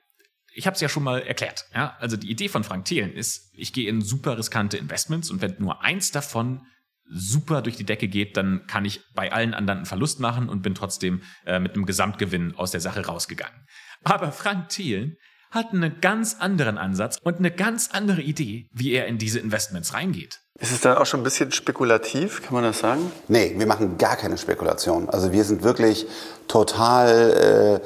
ich 0.53 0.67
habe 0.67 0.75
es 0.75 0.81
ja 0.81 0.89
schon 0.89 1.05
mal 1.05 1.23
erklärt. 1.23 1.67
Ja? 1.75 1.97
Also 2.01 2.17
die 2.17 2.31
Idee 2.31 2.49
von 2.49 2.65
Frank 2.65 2.85
Thelen 2.85 3.13
ist, 3.13 3.53
ich 3.55 3.73
gehe 3.73 3.89
in 3.89 4.03
super 4.03 4.37
riskante 4.37 4.77
Investments 4.77 5.31
und 5.31 5.41
wenn 5.41 5.57
nur 5.59 5.83
eins 5.83 6.11
davon 6.11 6.67
super 7.13 7.63
durch 7.63 7.77
die 7.77 7.85
Decke 7.85 8.09
geht, 8.09 8.37
dann 8.37 8.67
kann 8.67 8.85
ich 8.85 9.01
bei 9.15 9.33
allen 9.33 9.55
anderen 9.55 9.79
einen 9.79 9.87
Verlust 9.87 10.21
machen 10.21 10.49
und 10.49 10.63
bin 10.63 10.75
trotzdem 10.75 11.23
äh, 11.45 11.59
mit 11.59 11.75
einem 11.75 11.87
Gesamtgewinn 11.87 12.55
aus 12.55 12.71
der 12.71 12.81
Sache 12.81 13.05
rausgegangen. 13.05 13.67
Aber 14.05 14.33
Frank 14.33 14.69
Thielen 14.69 15.17
hat 15.51 15.73
einen 15.73 16.01
ganz 16.01 16.37
anderen 16.39 16.79
Ansatz 16.79 17.19
und 17.23 17.39
eine 17.39 17.51
ganz 17.51 17.91
andere 17.93 18.21
Idee, 18.21 18.67
wie 18.73 18.93
er 18.93 19.07
in 19.07 19.19
diese 19.19 19.39
Investments 19.39 19.95
reingeht. 19.95 20.41
Ist 20.59 20.73
es 20.73 20.81
dann 20.81 20.99
auch 20.99 21.07
schon 21.07 21.21
ein 21.21 21.25
bisschen 21.25 21.53
spekulativ, 21.53 22.43
kann 22.43 22.55
man 22.55 22.65
das 22.65 22.81
sagen? 22.81 23.11
Nee, 23.29 23.55
wir 23.57 23.67
machen 23.67 23.97
gar 23.97 24.17
keine 24.17 24.37
Spekulation. 24.37 25.09
Also 25.09 25.33
wir 25.33 25.45
sind 25.45 25.63
wirklich 25.63 26.07
total, 26.49 27.81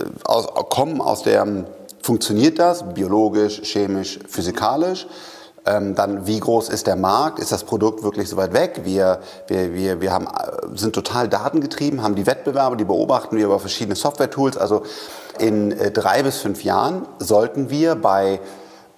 äh, 0.00 0.04
aus, 0.24 0.46
kommen 0.70 1.00
aus 1.00 1.22
der, 1.22 1.66
funktioniert 2.02 2.58
das 2.58 2.94
biologisch, 2.94 3.60
chemisch, 3.62 4.18
physikalisch? 4.26 5.06
Ähm, 5.68 5.94
dann, 5.94 6.26
wie 6.26 6.40
groß 6.40 6.70
ist 6.70 6.86
der 6.86 6.96
Markt? 6.96 7.38
Ist 7.38 7.52
das 7.52 7.64
Produkt 7.64 8.02
wirklich 8.02 8.28
so 8.28 8.38
weit 8.38 8.54
weg? 8.54 8.80
Wir, 8.84 9.20
wir, 9.48 9.74
wir, 9.74 10.00
wir 10.00 10.12
haben, 10.12 10.26
äh, 10.26 10.76
sind 10.76 10.94
total 10.94 11.28
datengetrieben, 11.28 12.02
haben 12.02 12.14
die 12.14 12.26
Wettbewerbe, 12.26 12.76
die 12.78 12.84
beobachten 12.84 13.36
wir 13.36 13.44
über 13.44 13.60
verschiedene 13.60 13.94
Software-Tools. 13.94 14.56
Also 14.56 14.84
in 15.38 15.72
äh, 15.72 15.90
drei 15.90 16.22
bis 16.22 16.38
fünf 16.38 16.64
Jahren 16.64 17.06
sollten 17.18 17.68
wir 17.68 17.96
bei 17.96 18.40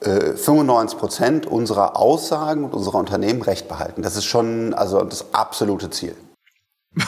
95 0.02 0.96
äh, 0.96 1.00
Prozent 1.00 1.46
unserer 1.46 1.96
Aussagen 1.96 2.64
und 2.64 2.72
unserer 2.72 2.98
Unternehmen 2.98 3.42
recht 3.42 3.68
behalten. 3.68 4.02
Das 4.02 4.16
ist 4.16 4.24
schon 4.24 4.72
also 4.72 5.02
das 5.04 5.35
absolute 5.35 5.90
Ziel. 5.90 6.16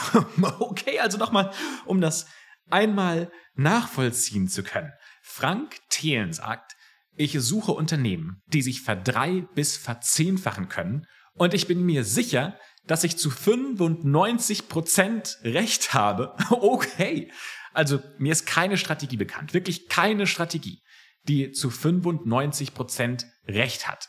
okay, 0.59 1.01
also 1.01 1.19
nochmal, 1.19 1.53
um 1.87 2.01
das 2.01 2.27
einmal 2.69 3.31
nachvollziehen 3.55 4.49
zu 4.49 4.63
können. 4.63 4.93
Frank 5.23 5.77
Thelen 5.89 6.33
sagt, 6.33 6.77
ich 7.17 7.37
suche 7.41 7.73
Unternehmen, 7.73 8.43
die 8.47 8.63
sich 8.63 8.81
verdrei- 8.81 9.47
bis 9.55 9.77
verzehnfachen 9.77 10.69
können 10.69 11.07
und 11.35 11.55
ich 11.55 11.67
bin 11.67 11.85
mir 11.85 12.05
sicher, 12.05 12.59
dass 12.87 13.05
ich 13.05 13.17
zu 13.17 13.31
95 13.31 14.69
Prozent 14.69 15.39
recht 15.45 15.95
habe. 15.95 16.35
Okay. 16.51 17.31
Also 17.75 18.03
mir 18.19 18.33
ist 18.33 18.45
keine 18.45 18.77
Strategie 18.77 19.17
bekannt. 19.17 19.55
Wirklich 19.55 19.89
keine 19.89 20.27
Strategie 20.27 20.83
die 21.29 21.53
zu 21.53 21.71
95 21.71 22.75
Prozent 22.75 23.27
Recht 23.47 23.89
hat. 23.89 24.09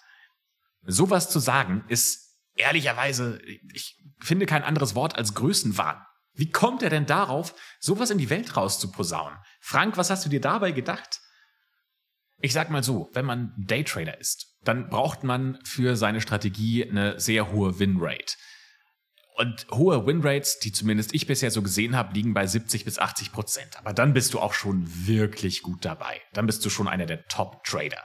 Sowas 0.85 1.29
zu 1.29 1.39
sagen 1.39 1.85
ist 1.87 2.37
ehrlicherweise, 2.55 3.41
ich 3.73 4.01
finde 4.19 4.45
kein 4.45 4.63
anderes 4.63 4.95
Wort 4.95 5.15
als 5.15 5.33
Größenwahn. 5.33 6.01
Wie 6.33 6.49
kommt 6.49 6.81
er 6.81 6.89
denn 6.89 7.05
darauf, 7.05 7.53
sowas 7.79 8.09
in 8.09 8.17
die 8.17 8.29
Welt 8.29 8.57
rauszuposaunen? 8.57 9.37
Frank, 9.61 9.97
was 9.97 10.09
hast 10.09 10.25
du 10.25 10.29
dir 10.29 10.41
dabei 10.41 10.71
gedacht? 10.71 11.19
Ich 12.43 12.51
sag 12.51 12.69
mal 12.69 12.84
so, 12.84 13.10
wenn 13.13 13.23
man 13.23 13.53
Daytrader 13.56 14.19
ist, 14.19 14.58
dann 14.65 14.89
braucht 14.89 15.23
man 15.23 15.60
für 15.63 15.95
seine 15.95 16.19
Strategie 16.19 16.84
eine 16.84 17.17
sehr 17.17 17.53
hohe 17.53 17.79
Winrate. 17.79 18.36
Und 19.36 19.65
hohe 19.71 20.06
Winrates, 20.06 20.60
die 20.60 20.73
zumindest 20.73 21.13
ich 21.13 21.25
bisher 21.25 21.51
so 21.51 21.62
gesehen 21.62 21.95
habe, 21.95 22.13
liegen 22.13 22.34
bei 22.34 22.45
70 22.45 22.84
bis 22.84 22.99
80 22.99 23.32
Prozent. 23.32 23.79
Aber 23.79 23.93
dann 23.93 24.13
bist 24.13 24.34
du 24.34 24.41
auch 24.41 24.53
schon 24.53 24.86
wirklich 25.08 25.62
gut 25.62 25.86
dabei. 25.86 26.21
Dann 26.34 26.45
bist 26.45 26.65
du 26.65 26.69
schon 26.69 26.89
einer 26.89 27.06
der 27.06 27.25
Top-Trader. 27.27 28.03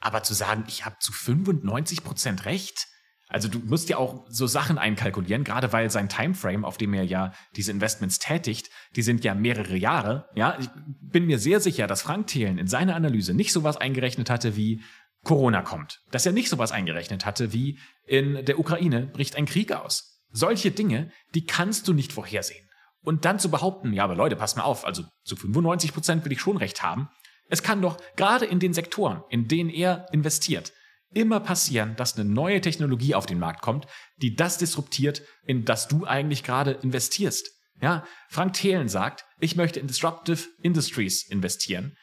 Aber 0.00 0.22
zu 0.22 0.32
sagen, 0.32 0.64
ich 0.66 0.86
habe 0.86 0.96
zu 0.98 1.12
95 1.12 2.02
Prozent 2.02 2.46
recht, 2.46 2.88
also 3.30 3.48
du 3.48 3.60
musst 3.60 3.88
ja 3.88 3.96
auch 3.96 4.26
so 4.28 4.46
Sachen 4.48 4.76
einkalkulieren, 4.76 5.44
gerade 5.44 5.72
weil 5.72 5.88
sein 5.88 6.08
Timeframe, 6.08 6.64
auf 6.64 6.78
dem 6.78 6.92
er 6.94 7.04
ja 7.04 7.32
diese 7.54 7.70
Investments 7.70 8.18
tätigt, 8.18 8.70
die 8.96 9.02
sind 9.02 9.24
ja 9.24 9.34
mehrere 9.34 9.76
Jahre. 9.76 10.28
Ja, 10.34 10.58
ich 10.58 10.68
bin 11.00 11.26
mir 11.26 11.38
sehr 11.38 11.60
sicher, 11.60 11.86
dass 11.86 12.02
Frank 12.02 12.26
Thelen 12.26 12.58
in 12.58 12.66
seiner 12.66 12.96
Analyse 12.96 13.32
nicht 13.32 13.52
sowas 13.52 13.76
eingerechnet 13.76 14.30
hatte 14.30 14.56
wie 14.56 14.82
Corona 15.22 15.62
kommt. 15.62 16.00
Dass 16.10 16.26
er 16.26 16.32
nicht 16.32 16.48
sowas 16.48 16.72
eingerechnet 16.72 17.24
hatte 17.24 17.52
wie 17.52 17.78
in 18.04 18.44
der 18.44 18.58
Ukraine 18.58 19.06
bricht 19.06 19.36
ein 19.36 19.46
Krieg 19.46 19.72
aus. 19.72 20.20
Solche 20.32 20.72
Dinge, 20.72 21.12
die 21.34 21.46
kannst 21.46 21.86
du 21.86 21.92
nicht 21.92 22.12
vorhersehen. 22.12 22.68
Und 23.02 23.24
dann 23.24 23.38
zu 23.38 23.50
behaupten, 23.50 23.92
ja, 23.92 24.04
aber 24.04 24.16
Leute, 24.16 24.36
passt 24.36 24.56
mal 24.56 24.64
auf, 24.64 24.84
also 24.84 25.04
zu 25.24 25.36
95 25.36 25.94
Prozent 25.94 26.24
will 26.24 26.32
ich 26.32 26.40
schon 26.40 26.56
recht 26.56 26.82
haben. 26.82 27.08
Es 27.48 27.62
kann 27.62 27.80
doch 27.80 27.96
gerade 28.16 28.44
in 28.44 28.58
den 28.58 28.74
Sektoren, 28.74 29.22
in 29.30 29.48
denen 29.48 29.70
er 29.70 30.06
investiert, 30.12 30.72
immer 31.12 31.40
passieren, 31.40 31.96
dass 31.96 32.16
eine 32.16 32.28
neue 32.28 32.60
Technologie 32.60 33.14
auf 33.14 33.26
den 33.26 33.38
Markt 33.38 33.62
kommt, 33.62 33.86
die 34.18 34.34
das 34.34 34.58
disruptiert, 34.58 35.22
in 35.44 35.64
das 35.64 35.88
du 35.88 36.06
eigentlich 36.06 36.42
gerade 36.42 36.72
investierst. 36.72 37.48
Ja, 37.80 38.04
Frank 38.28 38.52
Thelen 38.54 38.88
sagt, 38.88 39.24
ich 39.40 39.56
möchte 39.56 39.80
in 39.80 39.86
Disruptive 39.86 40.46
Industries 40.62 41.26
investieren. 41.26 41.96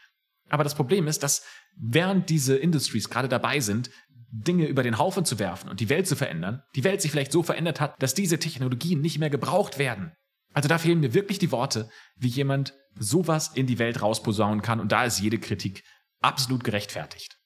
Aber 0.50 0.64
das 0.64 0.76
Problem 0.76 1.08
ist, 1.08 1.24
dass 1.24 1.46
während 1.76 2.30
diese 2.30 2.56
Industries 2.56 3.10
gerade 3.10 3.30
dabei 3.30 3.60
sind, 3.60 3.92
Dinge 4.30 4.66
über 4.66 4.84
den 4.84 4.98
Haufen 4.98 5.24
zu 5.24 5.40
werfen 5.40 5.70
und 5.70 5.80
die 5.80 5.90
Welt 5.90 6.08
zu 6.08 6.16
verändern, 6.16 6.64
die 6.76 6.84
Welt 6.84 7.02
sich 7.02 7.12
vielleicht 7.12 7.32
so 7.32 7.44
verändert 7.44 7.80
hat, 7.80 8.02
dass 8.02 8.14
diese 8.14 8.40
Technologien 8.40 9.02
nicht 9.02 9.20
mehr 9.20 9.30
gebraucht 9.30 9.78
werden. 9.78 10.12
Also 10.54 10.68
da 10.68 10.78
fehlen 10.78 11.00
mir 11.00 11.14
wirklich 11.14 11.40
die 11.40 11.52
Worte, 11.52 11.90
wie 12.16 12.28
jemand 12.28 12.74
sowas 12.98 13.52
in 13.54 13.68
die 13.68 13.80
Welt 13.80 14.02
rausposaunen 14.02 14.62
kann 14.62 14.80
und 14.80 14.92
da 14.92 15.06
ist 15.06 15.20
jede 15.20 15.40
Kritik 15.40 15.84
absolut 16.20 16.64
gerechtfertigt. 16.64 17.38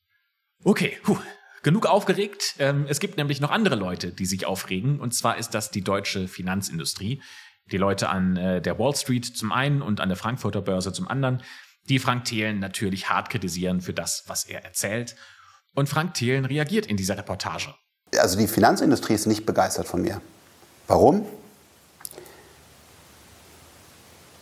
Okay, 0.64 0.98
puh, 1.04 1.18
genug 1.64 1.86
aufgeregt. 1.86 2.56
Ähm, 2.60 2.86
es 2.88 3.00
gibt 3.00 3.18
nämlich 3.18 3.42
noch 3.42 3.52
andere 3.52 3.76
Leute, 3.76 4.12
die 4.12 4.26
sich 4.26 4.46
aufregen 4.46 5.00
und 5.00 5.14
zwar 5.14 5.38
ist 5.38 5.54
das 5.54 5.72
die 5.72 5.84
deutsche 5.84 6.28
Finanzindustrie. 6.28 7.22
Die 7.72 7.78
Leute 7.78 8.10
an 8.10 8.38
äh, 8.38 8.62
der 8.62 8.80
Wall 8.80 8.96
Street 8.96 9.26
zum 9.26 9.52
einen 9.52 9.82
und 9.82 10.02
an 10.02 10.10
der 10.10 10.18
Frankfurter 10.18 10.62
Börse 10.62 10.92
zum 10.94 11.08
anderen, 11.08 11.42
die 11.90 12.00
Frank 12.00 12.26
Thelen 12.26 12.60
natürlich 12.60 13.10
hart 13.10 13.30
kritisieren 13.30 13.82
für 13.82 13.94
das, 13.94 14.24
was 14.28 14.46
er 14.46 14.64
erzählt 14.64 15.16
und 15.74 15.90
Frank 15.90 16.14
Thelen 16.14 16.46
reagiert 16.46 16.86
in 16.86 16.98
dieser 16.98 17.18
Reportage. 17.18 17.74
Also 18.18 18.38
die 18.38 18.48
Finanzindustrie 18.48 19.14
ist 19.14 19.26
nicht 19.26 19.46
begeistert 19.46 19.88
von 19.88 20.02
mir. 20.02 20.22
Warum? 20.88 21.26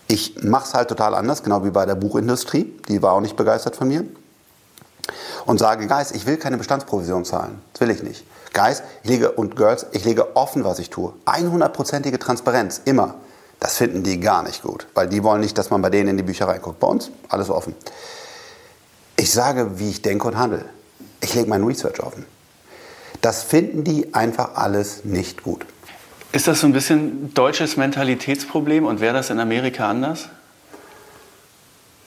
Ich 0.07 0.41
mache 0.41 0.65
es 0.65 0.73
halt 0.73 0.89
total 0.89 1.13
anders, 1.13 1.43
genau 1.43 1.63
wie 1.63 1.69
bei 1.69 1.85
der 1.85 1.93
Buchindustrie. 1.93 2.73
Die 2.87 3.01
war 3.03 3.13
auch 3.13 3.21
nicht 3.21 3.35
begeistert 3.35 3.75
von 3.75 3.87
mir. 3.87 4.05
Und 5.45 5.59
sage, 5.59 5.87
Guys, 5.87 6.11
ich 6.11 6.25
will 6.25 6.37
keine 6.37 6.57
Bestandsprovision 6.57 7.25
zahlen. 7.25 7.61
Das 7.73 7.81
will 7.81 7.91
ich 7.91 8.03
nicht. 8.03 8.25
Guys 8.53 8.83
ich 9.03 9.09
lege, 9.09 9.31
und 9.31 9.55
Girls, 9.55 9.85
ich 9.91 10.05
lege 10.05 10.35
offen, 10.35 10.63
was 10.63 10.79
ich 10.79 10.89
tue. 10.89 11.13
100%ige 11.25 12.19
Transparenz, 12.19 12.81
immer. 12.85 13.15
Das 13.59 13.77
finden 13.77 14.03
die 14.03 14.19
gar 14.19 14.43
nicht 14.43 14.63
gut, 14.63 14.87
weil 14.93 15.09
die 15.09 15.23
wollen 15.23 15.41
nicht, 15.41 15.57
dass 15.57 15.69
man 15.69 15.81
bei 15.81 15.89
denen 15.89 16.09
in 16.09 16.17
die 16.17 16.23
Bücherei 16.23 16.59
guckt. 16.59 16.79
Bei 16.79 16.87
uns 16.87 17.11
alles 17.27 17.49
offen. 17.49 17.75
Ich 19.17 19.31
sage, 19.31 19.79
wie 19.79 19.89
ich 19.89 20.01
denke 20.01 20.27
und 20.27 20.37
handle 20.37 20.65
ich 21.21 21.33
lege 21.33 21.49
mein 21.49 21.63
Research 21.63 22.01
offen. 22.01 22.25
Das 23.21 23.43
finden 23.43 23.83
die 23.83 24.13
einfach 24.13 24.55
alles 24.55 25.03
nicht 25.03 25.43
gut. 25.43 25.65
Ist 26.31 26.47
das 26.47 26.61
so 26.61 26.67
ein 26.67 26.73
bisschen 26.73 27.33
deutsches 27.33 27.75
Mentalitätsproblem 27.75 28.85
und 28.85 29.01
wäre 29.01 29.13
das 29.13 29.29
in 29.29 29.39
Amerika 29.39 29.89
anders? 29.89 30.29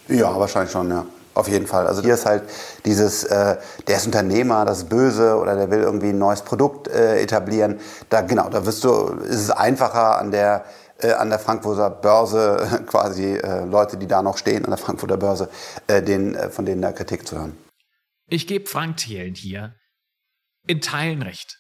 Ja, 0.09 0.39
wahrscheinlich 0.39 0.73
schon, 0.73 0.91
ja. 0.91 1.05
Auf 1.35 1.49
jeden 1.49 1.67
Fall. 1.67 1.87
Also 1.87 2.03
hier 2.03 2.15
ist 2.15 2.27
halt 2.27 2.43
dieses, 2.85 3.25
äh, 3.25 3.57
der 3.87 3.97
ist 3.97 4.07
Unternehmer, 4.07 4.65
das 4.65 4.79
ist 4.79 4.89
böse 4.91 5.37
oder 5.37 5.57
der 5.57 5.71
will 5.71 5.81
irgendwie 5.81 6.11
ein 6.11 6.19
neues 6.19 6.43
Produkt 6.43 6.89
äh, 6.89 7.23
etablieren. 7.23 7.81
Da 8.11 8.21
genau, 8.21 8.51
da 8.51 8.67
wirst 8.67 8.85
du, 8.85 9.09
ist 9.25 9.41
es 9.41 9.51
einfacher 9.51 10.19
an 10.19 10.31
der 10.31 10.65
äh, 10.99 11.13
an 11.13 11.31
der 11.31 11.39
Frankfurter 11.39 11.91
Börse 11.91 12.85
quasi 12.87 13.35
äh, 13.35 13.65
Leute, 13.65 13.97
die 13.97 14.07
da 14.07 14.23
noch 14.23 14.37
stehen 14.37 14.65
an 14.65 14.71
der 14.71 14.79
Frankfurter 14.79 15.17
Börse, 15.17 15.49
äh, 15.87 16.03
den, 16.03 16.35
äh, 16.35 16.51
von 16.51 16.65
denen 16.65 16.83
da 16.83 16.93
Kritik 16.93 17.27
zu 17.27 17.37
hören. 17.37 17.57
Ich 18.29 18.47
gebe 18.47 18.67
Frank 18.67 18.99
Thelen 18.99 19.35
hier 19.35 19.75
in 20.67 20.81
Teilen 20.81 21.23
recht. 21.23 21.59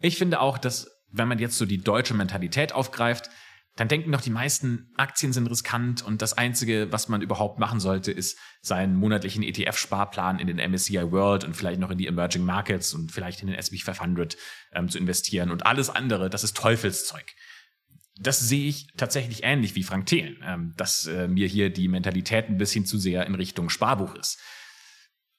Ich 0.00 0.18
finde 0.18 0.40
auch, 0.40 0.58
dass, 0.58 0.88
wenn 1.10 1.28
man 1.28 1.38
jetzt 1.38 1.56
so 1.56 1.64
die 1.64 1.82
deutsche 1.82 2.14
Mentalität 2.14 2.72
aufgreift, 2.72 3.30
dann 3.76 3.88
denken 3.88 4.12
doch 4.12 4.20
die 4.20 4.30
meisten, 4.30 4.92
Aktien 4.96 5.32
sind 5.32 5.48
riskant 5.48 6.02
und 6.02 6.22
das 6.22 6.38
Einzige, 6.38 6.92
was 6.92 7.08
man 7.08 7.22
überhaupt 7.22 7.58
machen 7.58 7.80
sollte, 7.80 8.12
ist 8.12 8.38
seinen 8.60 8.94
monatlichen 8.94 9.42
ETF-Sparplan 9.42 10.38
in 10.38 10.46
den 10.46 10.58
MSCI 10.58 11.10
World 11.10 11.42
und 11.42 11.56
vielleicht 11.56 11.80
noch 11.80 11.90
in 11.90 11.98
die 11.98 12.06
Emerging 12.06 12.44
Markets 12.44 12.94
und 12.94 13.10
vielleicht 13.10 13.40
in 13.40 13.48
den 13.48 13.56
S&P 13.56 13.78
500 13.78 14.36
ähm, 14.72 14.88
zu 14.88 14.98
investieren 14.98 15.50
und 15.50 15.66
alles 15.66 15.90
andere, 15.90 16.30
das 16.30 16.44
ist 16.44 16.56
Teufelszeug. 16.56 17.24
Das 18.16 18.38
sehe 18.38 18.68
ich 18.68 18.86
tatsächlich 18.96 19.42
ähnlich 19.42 19.74
wie 19.74 19.82
Frank 19.82 20.06
Thelen, 20.06 20.36
ähm, 20.44 20.72
dass 20.76 21.06
äh, 21.06 21.26
mir 21.26 21.48
hier 21.48 21.68
die 21.70 21.88
Mentalität 21.88 22.48
ein 22.48 22.58
bisschen 22.58 22.86
zu 22.86 22.96
sehr 22.96 23.26
in 23.26 23.34
Richtung 23.34 23.70
Sparbuch 23.70 24.14
ist. 24.14 24.40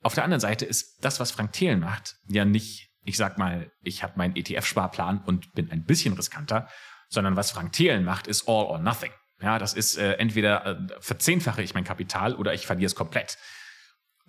Auf 0.01 0.13
der 0.13 0.25
anderen 0.25 0.41
Seite 0.41 0.65
ist 0.65 0.97
das, 1.01 1.21
was 1.21 1.31
Frank 1.31 1.53
Thelen 1.53 1.79
macht, 1.79 2.15
ja 2.27 2.43
nicht, 2.43 2.89
ich 3.05 3.15
sag 3.15 3.37
mal, 3.37 3.71
ich 3.81 4.03
habe 4.03 4.17
meinen 4.17 4.35
ETF-Sparplan 4.35 5.23
und 5.23 5.53
bin 5.53 5.71
ein 5.71 5.85
bisschen 5.85 6.13
riskanter, 6.15 6.67
sondern 7.09 7.35
was 7.35 7.51
Frank 7.51 7.73
Thelen 7.73 8.03
macht, 8.03 8.27
ist 8.27 8.47
all 8.47 8.65
or 8.65 8.79
nothing. 8.79 9.11
Ja, 9.41 9.59
das 9.59 9.73
ist 9.73 9.97
äh, 9.97 10.13
entweder 10.13 10.65
äh, 10.65 10.77
verzehnfache 10.99 11.61
ich 11.61 11.73
mein 11.73 11.83
Kapital 11.83 12.35
oder 12.35 12.53
ich 12.53 12.65
verliere 12.65 12.87
es 12.87 12.95
komplett. 12.95 13.37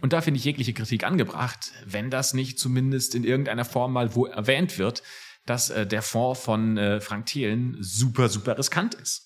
Und 0.03 0.12
da 0.12 0.21
finde 0.21 0.39
ich 0.39 0.45
jegliche 0.45 0.75
Kritik 0.75 1.05
angebracht, 1.05 1.73
wenn 1.87 2.11
das 2.11 2.35
nicht 2.35 2.59
zumindest 2.59 3.15
in 3.15 3.25
irgendeiner 3.25 3.65
Form 3.65 3.93
mal 3.93 4.15
wo 4.15 4.27
erwähnt 4.27 4.79
wird, 4.79 5.03
dass 5.47 5.71
äh, 5.71 5.87
der 5.87 6.03
Fonds 6.03 6.41
von 6.41 6.77
äh, 6.77 7.01
Frank 7.01 7.27
Thelen 7.27 7.77
super, 7.81 8.29
super 8.29 8.59
riskant 8.59 8.95
ist. 8.95 9.23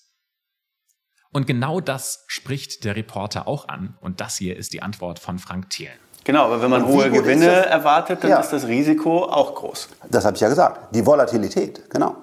Und 1.33 1.47
genau 1.47 1.79
das 1.79 2.25
spricht 2.27 2.83
der 2.83 2.95
Reporter 2.95 3.47
auch 3.47 3.67
an. 3.67 3.97
Und 4.01 4.21
das 4.21 4.37
hier 4.37 4.57
ist 4.57 4.73
die 4.73 4.81
Antwort 4.81 5.17
von 5.17 5.39
Frank 5.39 5.69
Thelen. 5.69 5.97
Genau, 6.23 6.45
aber 6.45 6.61
wenn 6.61 6.69
man 6.69 6.85
hohe 6.85 7.09
Gewinne 7.09 7.47
erwartet, 7.47 8.23
dann 8.23 8.31
ja. 8.31 8.39
ist 8.39 8.51
das 8.51 8.67
Risiko 8.67 9.25
auch 9.25 9.55
groß. 9.55 9.89
Das 10.09 10.23
habe 10.25 10.35
ich 10.35 10.41
ja 10.41 10.49
gesagt. 10.49 10.93
Die 10.93 11.03
Volatilität, 11.05 11.89
genau. 11.89 12.15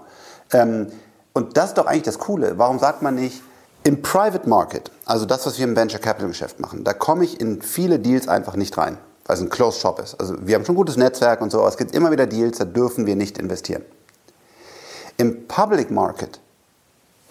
Ähm, 0.52 0.92
und 1.38 1.56
das 1.56 1.66
ist 1.66 1.78
doch 1.78 1.86
eigentlich 1.86 2.02
das 2.02 2.18
Coole. 2.18 2.58
Warum 2.58 2.80
sagt 2.80 3.00
man 3.00 3.14
nicht, 3.14 3.42
im 3.84 4.02
Private 4.02 4.48
Market, 4.48 4.90
also 5.04 5.24
das, 5.24 5.46
was 5.46 5.56
wir 5.56 5.68
im 5.68 5.76
Venture 5.76 6.00
Capital 6.00 6.26
Geschäft 6.26 6.58
machen, 6.58 6.82
da 6.82 6.92
komme 6.92 7.22
ich 7.22 7.40
in 7.40 7.62
viele 7.62 8.00
Deals 8.00 8.26
einfach 8.26 8.56
nicht 8.56 8.76
rein, 8.76 8.98
weil 9.24 9.36
es 9.36 9.40
ein 9.40 9.48
Closed 9.48 9.80
Shop 9.80 10.00
ist. 10.00 10.18
Also 10.18 10.34
wir 10.40 10.56
haben 10.56 10.64
schon 10.64 10.74
ein 10.74 10.78
gutes 10.78 10.96
Netzwerk 10.96 11.40
und 11.40 11.52
so, 11.52 11.60
aber 11.60 11.68
es 11.68 11.76
gibt 11.76 11.94
immer 11.94 12.10
wieder 12.10 12.26
Deals, 12.26 12.58
da 12.58 12.64
dürfen 12.64 13.06
wir 13.06 13.14
nicht 13.14 13.38
investieren. 13.38 13.84
Im 15.16 15.46
Public 15.46 15.92
Market, 15.92 16.40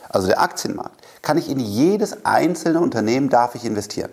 also 0.07 0.27
der 0.27 0.39
Aktienmarkt, 0.39 0.95
kann 1.21 1.37
ich 1.37 1.49
in 1.49 1.59
jedes 1.59 2.25
einzelne 2.25 2.79
Unternehmen 2.79 3.27
darf 3.27 3.55
ich 3.55 3.65
investieren. 3.65 4.11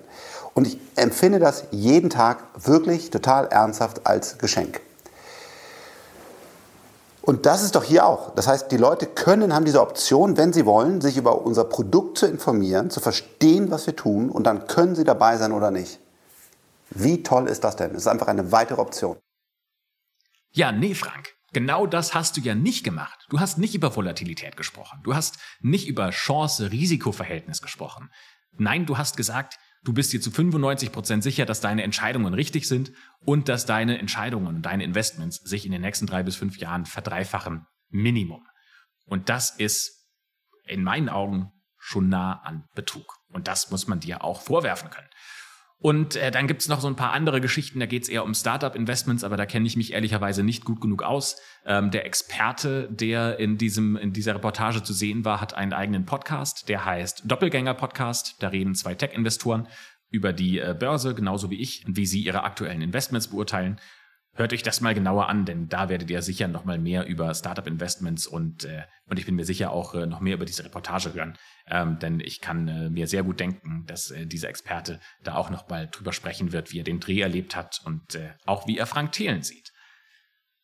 Und 0.55 0.67
ich 0.67 0.81
empfinde 0.97 1.39
das 1.39 1.67
jeden 1.71 2.11
Tag 2.11 2.39
wirklich 2.57 3.11
total 3.11 3.47
ernsthaft 3.47 4.09
als 4.09 4.39
Geschenk. 4.39 4.81
Und 7.25 7.47
das 7.47 7.63
ist 7.63 7.75
doch 7.75 7.85
hier 7.85 8.05
auch. 8.05 8.35
Das 8.35 8.47
heißt, 8.47 8.71
die 8.71 8.77
Leute 8.77 9.07
können, 9.07 9.55
haben 9.55 9.65
diese 9.65 9.81
Option, 9.81 10.37
wenn 10.37 10.53
sie 10.53 10.67
wollen, 10.67 11.01
sich 11.01 11.17
über 11.17 11.41
unser 11.41 11.65
Produkt 11.65 12.19
zu 12.19 12.27
informieren, 12.27 12.91
zu 12.91 13.01
verstehen, 13.01 13.71
was 13.71 13.87
wir 13.87 13.97
tun 13.97 14.29
und 14.29 14.45
dann 14.45 14.67
können 14.67 14.95
sie 14.95 15.05
dabei 15.05 15.39
sein 15.39 15.53
oder 15.53 15.71
nicht. 15.71 16.01
Wie 16.91 17.23
toll 17.23 17.49
ist 17.49 17.65
das 17.65 17.77
denn? 17.77 17.93
Es 17.93 18.03
ist 18.03 18.09
einfach 18.09 18.27
eine 18.29 18.53
weitere 18.53 18.79
Option. 18.79 19.17
Ja, 20.53 20.71
nee, 20.71 20.95
Frank. 20.95 21.35
Genau 21.55 21.87
das 21.87 22.15
hast 22.15 22.37
du 22.37 22.43
ja 22.43 22.55
nicht 22.55 22.85
gemacht. 22.85 23.25
Du 23.31 23.41
hast 23.41 23.57
nicht 23.57 23.75
über 23.75 23.97
Volatilität 23.97 24.59
gesprochen. 24.59 25.01
Du 25.03 25.15
hast 25.15 25.39
nicht 25.61 25.89
über 25.89 26.11
Chance-Risiko-Verhältnis 26.11 27.63
gesprochen. 27.63 28.11
Nein, 28.53 28.85
du 28.85 28.99
hast 28.99 29.17
gesagt, 29.17 29.59
Du 29.85 29.93
bist 29.93 30.13
dir 30.13 30.21
zu 30.21 30.31
95 30.31 30.93
Prozent 30.93 31.23
sicher, 31.23 31.45
dass 31.45 31.61
deine 31.61 31.83
Entscheidungen 31.83 32.33
richtig 32.33 32.67
sind 32.67 32.93
und 33.21 33.51
dass 33.51 33.67
deine 33.67 33.99
Entscheidungen 33.99 34.47
und 34.47 34.63
deine 34.63 34.83
Investments 34.83 35.37
sich 35.37 35.67
in 35.67 35.73
den 35.73 35.83
nächsten 35.83 36.07
drei 36.07 36.23
bis 36.23 36.37
fünf 36.37 36.57
Jahren 36.57 36.87
verdreifachen. 36.87 37.67
Minimum. 37.91 38.47
Und 39.05 39.29
das 39.29 39.51
ist 39.51 40.09
in 40.67 40.83
meinen 40.83 41.11
Augen 41.11 41.53
schon 41.77 42.09
nah 42.09 42.41
an 42.41 42.65
Betrug. 42.75 43.19
Und 43.29 43.47
das 43.47 43.71
muss 43.71 43.87
man 43.87 44.01
dir 44.01 44.25
auch 44.25 44.41
vorwerfen 44.41 44.89
können. 44.89 45.09
Und 45.79 46.17
äh, 46.17 46.31
dann 46.31 46.47
gibt's 46.47 46.69
noch 46.69 46.81
so 46.81 46.89
ein 46.89 46.97
paar 46.97 47.13
andere 47.13 47.41
Geschichten, 47.41 47.79
da 47.79 47.87
geht's 47.87 48.09
eher 48.09 48.25
um 48.25 48.33
Startup-Investments, 48.33 49.23
aber 49.23 49.37
da 49.37 49.45
kenne 49.45 49.67
ich 49.67 49.77
mich 49.77 49.93
ehrlicherweise 49.93 50.43
nicht 50.43 50.65
gut 50.65 50.81
genug 50.81 51.03
aus. 51.03 51.37
Ähm, 51.67 51.91
der 51.91 52.07
Experte, 52.07 52.89
der 52.91 53.39
in, 53.39 53.59
diesem, 53.59 53.97
in 53.97 54.13
dieser 54.13 54.35
Reportage 54.35 54.83
zu 54.83 54.95
sehen 54.95 55.25
war, 55.25 55.41
hat 55.41 55.55
einen 55.55 55.75
eigenen 55.75 56.07
Podcast, 56.07 56.69
der 56.69 56.85
heißt 56.85 57.25
Doppelgänger-Podcast. 57.27 58.37
Da 58.43 58.49
reden 58.49 58.75
zwei 58.75 58.95
Tech-Investoren 58.95 59.69
über 60.11 60.33
die 60.33 60.59
äh, 60.59 60.75
Börse, 60.79 61.15
genauso 61.15 61.51
wie 61.51 61.61
ich, 61.61 61.85
und 61.87 61.97
wie 61.97 62.07
sie 62.07 62.21
ihre 62.21 62.45
aktuellen 62.45 62.81
Investments 62.81 63.29
beurteilen. 63.29 63.79
Hört 64.37 64.53
euch 64.53 64.65
das 64.65 64.81
mal 64.81 64.95
genauer 64.95 65.29
an, 65.29 65.45
denn 65.45 65.69
da 65.69 65.89
werdet 65.89 66.11
ihr 66.11 66.21
sicher 66.21 66.49
noch 66.49 66.65
mal 66.65 66.79
mehr 66.79 67.07
über 67.07 67.33
Startup-Investments 67.33 68.27
und, 68.27 68.65
äh, 68.65 68.83
und 69.07 69.19
ich 69.19 69.27
bin 69.27 69.37
mir 69.37 69.45
sicher 69.45 69.71
auch 69.71 69.95
äh, 69.95 70.07
noch 70.07 70.19
mehr 70.19 70.35
über 70.35 70.45
diese 70.45 70.65
Reportage 70.65 71.15
hören. 71.15 71.39
Ähm, 71.69 72.01
denn 72.01 72.19
ich 72.19 72.41
kann 72.41 72.67
äh, 72.67 72.91
mir 72.91 73.07
sehr 73.07 73.23
gut 73.23 73.39
denken, 73.39 73.85
dass 73.87 74.11
äh, 74.11 74.27
dieser 74.27 74.49
Experte 74.49 74.99
da 75.23 75.37
auch 75.37 75.51
noch 75.51 75.69
mal 75.69 75.87
drüber 75.87 76.13
sprechen 76.13 76.53
wird, 76.53 76.73
wie 76.73 76.81
er 76.81 76.85
den 76.85 76.99
Dreh 76.99 77.21
erlebt 77.21 77.55
hat 77.55 77.81
und 77.85 78.17
äh, 78.17 78.33
auch 78.45 78.67
wie 78.67 78.77
er 78.77 78.87
Frank 78.87 79.13
Thelen 79.13 79.43
sieht. 79.43 79.73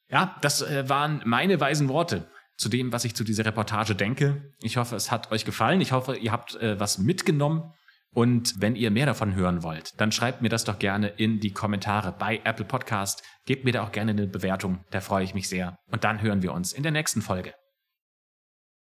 Ja, 0.09 0.37
das 0.43 0.63
äh, 0.63 0.89
waren 0.89 1.23
meine 1.25 1.61
weisen 1.61 1.89
Worte 1.89 2.29
zu 2.57 2.69
dem, 2.69 2.93
was 2.93 3.05
ich 3.05 3.15
zu 3.15 3.23
dieser 3.23 3.47
Reportage 3.47 3.95
denke. 3.95 4.53
Ich 4.61 4.79
hoffe, 4.79 4.97
es 4.97 5.13
hat 5.13 5.31
euch 5.31 5.45
gefallen. 5.45 5.81
Ich 5.81 5.93
hoffe, 5.93 6.17
ihr 6.17 6.33
habt 6.33 6.57
äh, 6.57 6.79
was 6.81 6.99
mitgenommen 6.99 7.73
und 8.13 8.61
wenn 8.61 8.77
ihr 8.77 8.91
mehr 8.91 9.07
davon 9.07 9.35
hören 9.35 9.63
wollt, 9.63 10.01
dann 10.01 10.13
schreibt 10.13 10.43
mir 10.43 10.49
das 10.49 10.65
doch 10.65 10.79
gerne 10.79 11.09
in 11.09 11.39
die 11.39 11.53
Kommentare 11.53 12.13
bei 12.13 12.41
Apple 12.45 12.65
Podcast. 12.65 13.23
Gebt 13.47 13.65
mir 13.65 13.73
da 13.73 13.83
auch 13.83 13.93
gerne 13.93 14.11
eine 14.11 14.27
Bewertung, 14.27 14.85
da 14.91 15.01
freue 15.01 15.25
ich 15.25 15.35
mich 15.35 15.49
sehr. 15.49 15.77
Und 15.91 16.05
dann 16.05 16.21
hören 16.21 16.43
wir 16.43 16.53
uns 16.53 16.73
in 16.73 16.83
der 16.83 16.93
nächsten 16.93 17.23
Folge. 17.23 17.55